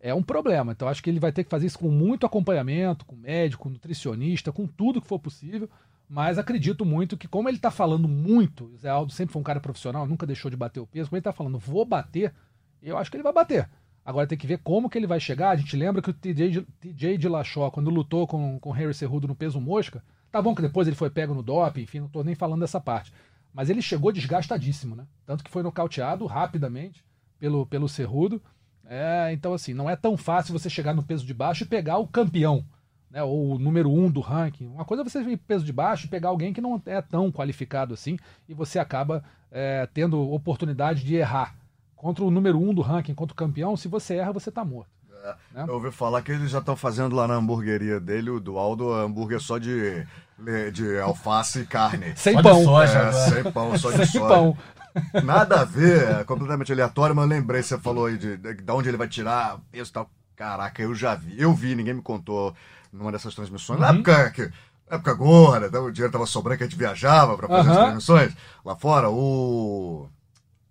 [0.00, 0.72] é um problema.
[0.72, 4.52] Então acho que ele vai ter que fazer isso com muito acompanhamento, com médico, nutricionista,
[4.52, 5.68] com tudo que for possível.
[6.08, 9.44] Mas acredito muito que, como ele está falando muito, o Zé Aldo sempre foi um
[9.44, 12.32] cara profissional, nunca deixou de bater o peso, como ele está falando, vou bater,
[12.82, 13.68] eu acho que ele vai bater.
[14.08, 15.50] Agora tem que ver como que ele vai chegar.
[15.50, 19.28] A gente lembra que o TJ, TJ de Lachó, quando lutou com, com Harry Cerrudo
[19.28, 22.24] no peso mosca, tá bom que depois ele foi pego no doping, enfim, não estou
[22.24, 23.12] nem falando dessa parte.
[23.52, 25.06] Mas ele chegou desgastadíssimo, né?
[25.26, 27.04] Tanto que foi nocauteado rapidamente
[27.38, 28.40] pelo, pelo Cerrudo.
[28.88, 31.98] É, então, assim, não é tão fácil você chegar no peso de baixo e pegar
[31.98, 32.64] o campeão,
[33.10, 34.66] né, ou o número um do ranking.
[34.66, 37.30] Uma coisa é você ir peso de baixo e pegar alguém que não é tão
[37.30, 38.18] qualificado assim
[38.48, 39.22] e você acaba
[39.52, 41.54] é, tendo oportunidade de errar.
[41.94, 44.90] Contra o número um do ranking, contra o campeão, se você erra, você está morto.
[45.24, 45.64] É, né?
[45.68, 49.40] Eu ouvi falar que eles já estão fazendo lá na hamburgueria dele, do Aldo, hambúrguer
[49.40, 50.06] só de,
[50.72, 52.12] de alface e carne.
[52.16, 52.64] Sem só pão.
[52.64, 54.28] Soja, é, sem pão, só de sem soja.
[54.28, 54.56] Pão.
[55.24, 58.72] Nada a ver, é completamente aleatório, mas eu lembrei, você falou aí de, de, de
[58.72, 60.10] onde ele vai tirar peso e tal.
[60.36, 61.40] Caraca, eu já vi.
[61.40, 62.54] Eu vi, ninguém me contou
[62.92, 63.80] numa dessas transmissões.
[63.80, 63.86] Uhum.
[63.86, 64.42] Na época que.
[64.88, 67.74] Na época agora, então, o dinheiro tava sobrando que a gente viajava para fazer uhum.
[67.74, 68.36] as transmissões.
[68.64, 70.08] Lá fora, o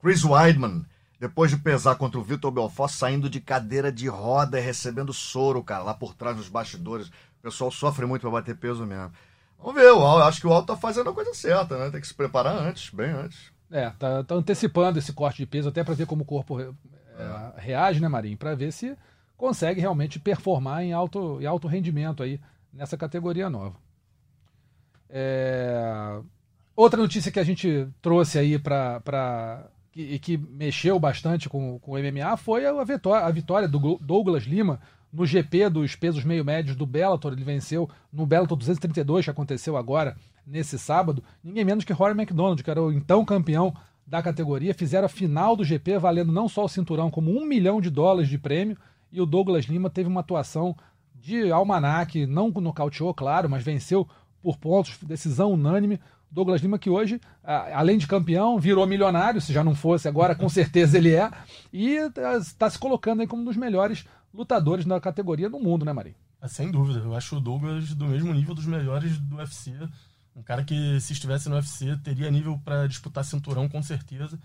[0.02, 0.86] Chris Weidman,
[1.20, 5.64] depois de pesar contra o Vitor Belfort, saindo de cadeira de roda e recebendo soro,
[5.64, 7.08] cara, lá por trás dos bastidores.
[7.08, 9.12] O pessoal sofre muito para bater peso mesmo.
[9.60, 11.90] Vamos ver, eu acho que o Alto tá fazendo a coisa certa, né?
[11.90, 13.52] Tem que se preparar antes, bem antes.
[13.72, 16.74] É, tá, tá antecipando esse corte de peso até para ver como o corpo é,
[17.58, 18.38] reage, né, Marinho?
[18.38, 18.96] Para ver se
[19.36, 22.40] consegue realmente performar em alto, em alto rendimento aí
[22.74, 23.76] nessa categoria nova.
[25.10, 26.20] É...
[26.76, 31.94] Outra notícia que a gente trouxe aí para e que, que, mexeu bastante com, com
[31.94, 34.80] o MMA foi a vitória, a vitória do Douglas Lima
[35.12, 37.34] no GP dos pesos meio médios do Bellator.
[37.34, 40.16] Ele venceu no Bellator 232 que aconteceu agora
[40.48, 43.76] nesse sábado, ninguém menos que Rory McDonald, que era o então campeão
[44.06, 47.82] da categoria, fizeram a final do GP valendo não só o cinturão, como um milhão
[47.82, 48.78] de dólares de prêmio,
[49.12, 50.76] e o Douglas Lima teve uma atuação
[51.14, 54.08] de almanac, não nocauteou, claro, mas venceu
[54.42, 56.00] por pontos, decisão unânime.
[56.30, 60.48] Douglas Lima, que hoje, além de campeão, virou milionário, se já não fosse, agora com
[60.50, 61.32] certeza ele é,
[61.72, 61.96] e
[62.40, 66.16] está se colocando aí como um dos melhores lutadores da categoria do mundo, né, Marinho?
[66.46, 69.74] Sem dúvida, eu acho o Douglas do mesmo nível dos melhores do UFC.
[70.38, 74.38] Um cara que, se estivesse no UFC, teria nível para disputar cinturão, com certeza.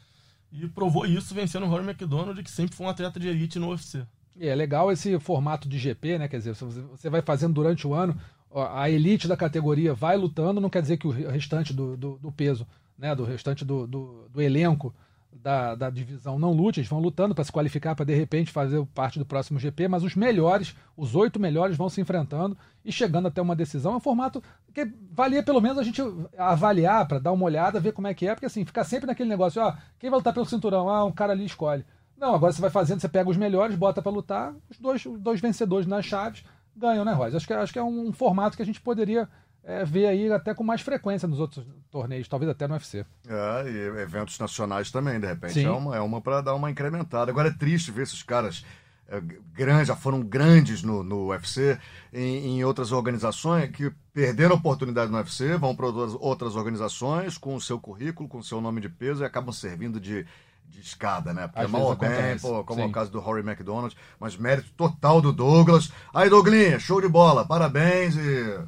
[0.51, 3.69] E provou isso vencendo o Rory McDonald, que sempre foi um atleta de elite no
[3.69, 4.03] UFC.
[4.35, 6.29] E é legal esse formato de GP, né?
[6.29, 8.19] Quer dizer, você vai fazendo durante o ano,
[8.55, 12.33] a elite da categoria vai lutando, não quer dizer que o restante do, do, do
[12.33, 12.67] peso,
[12.97, 13.15] né?
[13.15, 14.95] Do restante do, do, do elenco
[15.33, 18.85] da, da divisão não lute, eles vão lutando para se qualificar para de repente fazer
[18.95, 23.29] parte do próximo GP, mas os melhores, os oito melhores vão se enfrentando e chegando
[23.29, 23.95] até uma decisão.
[23.95, 26.03] É um formato que valia pelo menos a gente
[26.37, 29.31] avaliar para dar uma olhada, ver como é que é, porque assim, ficar sempre naquele
[29.31, 30.89] negócio, ó, quem vai lutar pelo cinturão?
[30.89, 31.85] Ah, um cara ali escolhe.
[32.17, 35.19] Não, agora você vai fazendo, você pega os melhores, bota para lutar, os dois, os
[35.19, 36.45] dois vencedores nas chaves
[36.77, 37.37] ganham, né, Rosa?
[37.37, 39.29] Acho que, acho que é um, um formato que a gente poderia
[39.65, 43.05] é, ver aí até com mais frequência nos outros torneios, talvez até no UFC.
[43.29, 45.55] É, e eventos nacionais também, de repente.
[45.55, 45.67] Sim.
[45.67, 47.31] É uma, é uma para dar uma incrementada.
[47.31, 48.65] Agora é triste ver esses caras
[49.09, 49.21] é,
[49.53, 51.79] grandes, já foram grandes no, no UFC,
[52.13, 57.61] em, em, outras organizações que perderam oportunidade no UFC, vão para outras organizações com o
[57.61, 60.27] seu currículo, com o seu nome de peso e acabam servindo de,
[60.67, 61.47] de escada, né?
[61.47, 62.87] Porque Às mal bem, pô, como Sim.
[62.87, 65.93] é o caso do Rory McDonald, mas mérito total do Douglas.
[66.13, 68.59] Aí, Douglinha, show de bola, parabéns e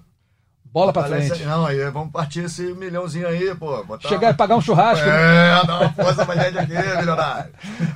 [0.74, 1.44] Bola pra frente.
[1.44, 3.84] não, aí vamos partir esse milhãozinho aí, pô.
[3.84, 4.08] Botar...
[4.08, 5.08] Chegar e pagar um churrasco.
[5.08, 5.62] É, né?
[5.64, 7.52] dá uma força pra gente aqui, milionário.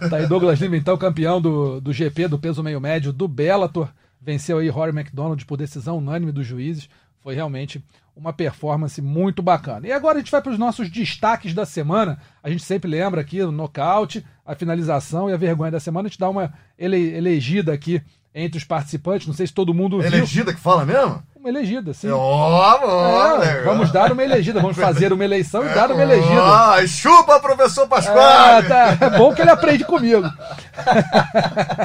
[0.09, 3.89] Tá aí Douglas Lima, então, campeão do, do GP do peso meio médio do Bellator.
[4.23, 6.89] Venceu aí Rory McDonald por decisão unânime dos juízes.
[7.21, 9.89] Foi realmente uma performance muito bacana.
[9.89, 12.21] E agora a gente vai para os nossos destaques da semana.
[12.41, 16.07] A gente sempre lembra aqui o nocaute, a finalização e a vergonha da semana.
[16.07, 18.01] A gente dá uma ele, elegida aqui
[18.33, 19.27] entre os participantes.
[19.27, 20.07] Não sei se todo mundo viu.
[20.07, 21.21] Elegida que fala mesmo?
[21.41, 22.11] Uma elegida, sim.
[22.11, 23.65] Ó, ó, É, legal.
[23.65, 26.43] vamos dar uma elegida, vamos fazer uma eleição e dar uma elegida.
[26.43, 28.67] Ó, chupa, professor Ah, Pasquale!
[28.69, 28.99] tá.
[29.01, 30.27] É bom que ele aprende comigo.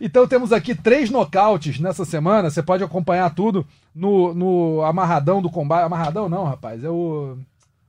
[0.00, 2.50] então temos aqui três nocautes nessa semana.
[2.50, 5.84] Você pode acompanhar tudo no, no amarradão do combate.
[5.84, 6.82] Amarradão não, rapaz.
[6.84, 7.36] É o.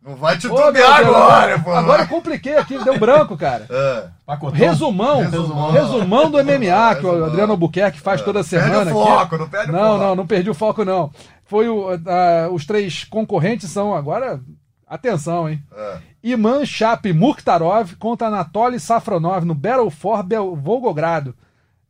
[0.05, 0.85] Não vai Ô, titubear Deus,
[1.15, 1.71] agora, pô.
[1.71, 3.65] Agora eu compliquei aqui, deu branco, cara.
[4.27, 4.37] É.
[4.53, 5.71] Resumão, Resumão.
[5.71, 7.25] resumão do MMA que o.
[7.25, 8.85] Adriano Albuquerque faz toda semana.
[8.85, 9.37] Perde o foco, aqui.
[9.37, 9.97] não perde o Não, foco.
[10.03, 11.11] não, não perdi o foco, não.
[11.45, 11.87] Foi o,
[12.51, 14.39] os três concorrentes são agora.
[14.87, 15.61] Atenção, hein?
[15.75, 15.97] É.
[16.23, 21.35] Iman Chap Mukhtarov contra Anatoly Safronov no Battle for Bel- Volgogrado.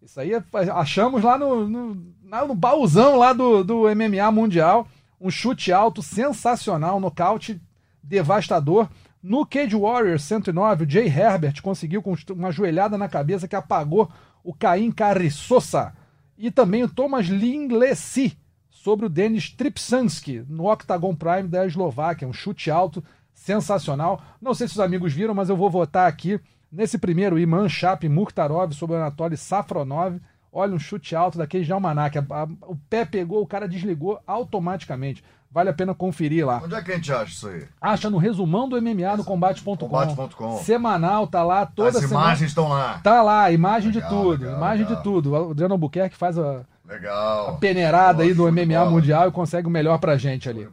[0.01, 0.43] Isso aí é-
[0.73, 1.97] achamos lá no, no,
[2.29, 4.87] lá no baúzão lá do, do MMA Mundial.
[5.19, 7.61] Um chute alto sensacional, nocaute
[8.07, 8.87] devastador.
[9.21, 14.09] No Cage Warriors 109, o Jay Herbert conseguiu com uma joelhada na cabeça que apagou
[14.43, 15.93] o Caim Carriçosa.
[16.37, 18.37] E também o Thomas Linglesi
[18.69, 22.27] sobre o Denis Tripsanski no Octagon Prime da Eslováquia.
[22.27, 23.03] Um chute alto
[23.33, 24.21] sensacional.
[24.39, 26.39] Não sei se os amigos viram, mas eu vou votar aqui
[26.71, 30.19] nesse primeiro Iman Chap Mukhtarov sobre o Anatoly Safronov.
[30.51, 32.17] Olha, um chute alto daquele de almanac.
[32.61, 35.23] O pé pegou, o cara desligou automaticamente.
[35.55, 36.61] Vale a pena conferir lá.
[36.61, 37.63] Onde é que a gente acha isso aí?
[37.79, 39.77] Acha no resumão do MMA no combate.com.
[39.77, 40.57] Combate.com.
[40.57, 42.25] Semanal, tá lá toda As semana.
[42.25, 42.99] imagens estão lá.
[43.01, 44.43] Tá lá, imagem Legal, de tudo.
[44.43, 44.97] legal, imagem legal.
[44.97, 45.31] de tudo.
[45.31, 47.57] O Adriano Albuquerque faz a Legal.
[47.57, 48.89] peneirada aí do MMA bola.
[48.91, 50.67] Mundial e consegue o melhor pra gente ali.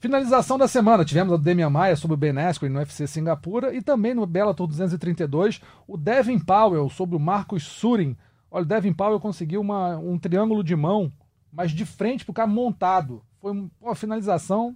[0.00, 3.74] Finalização da semana, tivemos a do Demian Maia sobre o Ben Askren no UFC Singapura
[3.74, 8.14] e também no Bellator 232, o Devin Powell sobre o Marcos Surin.
[8.50, 11.10] Olha, o Devin Powell conseguiu uma, um triângulo de mão,
[11.50, 13.22] mas de frente pro cara montado.
[13.40, 14.74] Foi um- uma finalização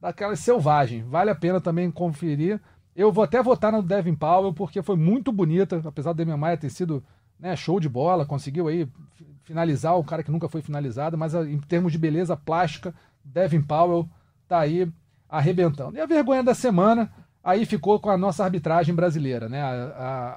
[0.00, 1.02] daquela selvagem.
[1.02, 2.60] Vale a pena também conferir.
[2.96, 6.56] Eu vou até votar no Devin Powell porque foi muito bonita, apesar do Demian Maia
[6.56, 7.02] ter sido
[7.38, 11.34] né, show de bola, conseguiu aí fi- finalizar o cara que nunca foi finalizado, mas
[11.34, 12.94] ah, em termos de beleza plástica,
[13.24, 14.06] Devin Powell
[14.46, 14.90] tá aí
[15.28, 15.96] arrebentando.
[15.96, 17.10] E a vergonha da semana
[17.42, 19.62] aí ficou com a nossa arbitragem brasileira, né?
[19.62, 19.68] A,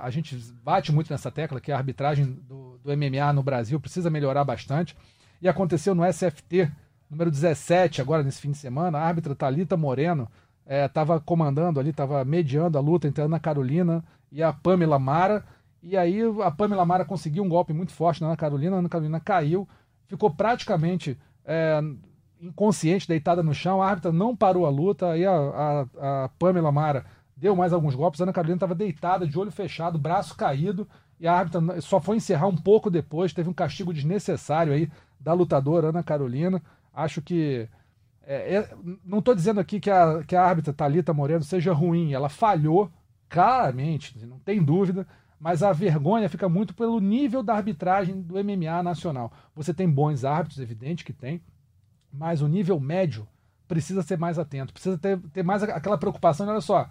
[0.01, 3.79] a- a gente bate muito nessa tecla que a arbitragem do, do MMA no Brasil
[3.81, 4.95] precisa melhorar bastante.
[5.41, 6.71] E aconteceu no SFT,
[7.13, 10.27] número 17, agora nesse fim de semana, a árbitra Thalita Moreno
[10.65, 15.43] estava comandando ali, estava mediando a luta entre a Ana Carolina e a Pamela Mara.
[15.81, 18.89] E aí a Pamela Mara conseguiu um golpe muito forte na Ana Carolina, a Ana
[18.89, 19.67] Carolina caiu,
[20.07, 21.81] ficou praticamente é,
[22.41, 26.71] inconsciente, deitada no chão, a árbitra não parou a luta, aí a, a, a Pamela
[26.71, 27.05] Mara
[27.35, 30.87] deu mais alguns golpes, a Ana Carolina estava deitada, de olho fechado, braço caído,
[31.19, 34.89] e a árbitra só foi encerrar um pouco depois, teve um castigo desnecessário aí
[35.19, 36.61] da lutadora Ana Carolina.
[36.93, 37.67] Acho que.
[38.25, 42.13] é, é, não estou dizendo aqui que a, que a árbitra Thalita Moreno seja ruim,
[42.13, 42.91] ela falhou
[43.27, 45.07] claramente, não tem dúvida,
[45.39, 49.33] mas a vergonha fica muito pelo nível da arbitragem do MMA nacional.
[49.55, 51.41] Você tem bons árbitros, evidente que tem,
[52.11, 53.27] mas o nível médio
[53.67, 56.47] precisa ser mais atento, precisa ter, ter mais aquela preocupação.
[56.47, 56.87] Olha só,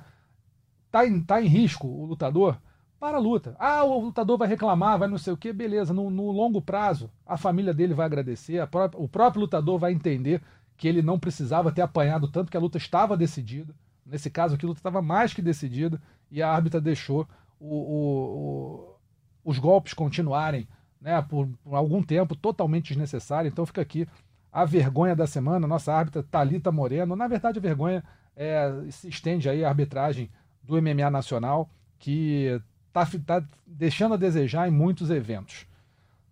[0.91, 2.61] tá em, tá em risco o lutador?
[3.03, 3.57] Para a luta.
[3.59, 5.93] Ah, o lutador vai reclamar, vai não sei o que, beleza.
[5.93, 8.63] No, no longo prazo, a família dele vai agradecer,
[8.95, 10.41] o próprio lutador vai entender
[10.77, 13.75] que ele não precisava ter apanhado tanto, que a luta estava decidida.
[14.07, 16.01] Nesse caso aqui, a luta estava mais que decidida
[16.31, 17.27] e a árbitra deixou
[17.59, 20.69] o- o- o- os golpes continuarem
[21.01, 23.49] né, por, por algum tempo, totalmente desnecessário.
[23.49, 24.07] Então fica aqui
[24.53, 27.17] a vergonha da semana, nossa árbitra Talita Moreno.
[27.17, 28.05] Na verdade, a vergonha
[28.37, 30.31] é, se estende aí à arbitragem
[30.63, 32.63] do MMA nacional, que
[32.93, 35.67] tá, fi- tá deixando a desejar em muitos eventos.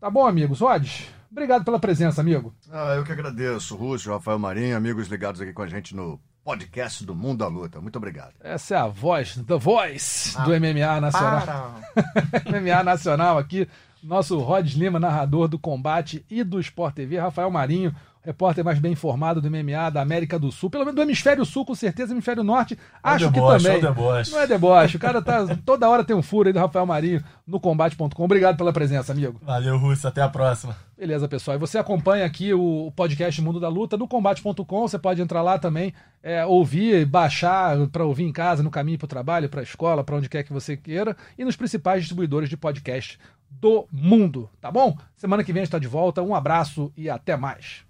[0.00, 0.62] Tá bom, amigos?
[0.62, 2.54] Odds, obrigado pela presença, amigo.
[2.70, 7.04] Ah, eu que agradeço, Rússio, Rafael Marinho, amigos ligados aqui com a gente no podcast
[7.04, 7.80] do Mundo da Luta.
[7.80, 8.32] Muito obrigado.
[8.40, 11.80] Essa é a voz, The Voice do MMA nacional.
[12.48, 13.68] MMA Nacional aqui,
[14.02, 18.92] nosso Rod Lima, narrador do combate e do Sport TV, Rafael Marinho, repórter mais bem
[18.92, 22.42] informado do MMA da América do Sul, pelo menos do Hemisfério Sul, com certeza, Hemisfério
[22.42, 23.76] Norte, acho que deboche, também.
[23.76, 24.30] é o deboche.
[24.30, 27.22] Não é deboche, o cara tá, toda hora tem um furo aí do Rafael Marinho
[27.46, 28.24] no combate.com.
[28.24, 29.38] Obrigado pela presença, amigo.
[29.42, 30.08] Valeu, Russo.
[30.08, 30.76] Até a próxima.
[30.96, 31.56] Beleza, pessoal.
[31.56, 34.88] E você acompanha aqui o o podcast Mundo da Luta no combate.com.
[34.88, 39.06] Você pode entrar lá também, é, ouvir, baixar para ouvir em casa, no caminho para
[39.06, 42.48] o trabalho, para a escola, para onde quer que você queira, e nos principais distribuidores
[42.48, 43.18] de podcast
[43.50, 44.96] do mundo, tá bom?
[45.16, 46.22] Semana que vem a gente está de volta.
[46.22, 47.89] Um abraço e até mais.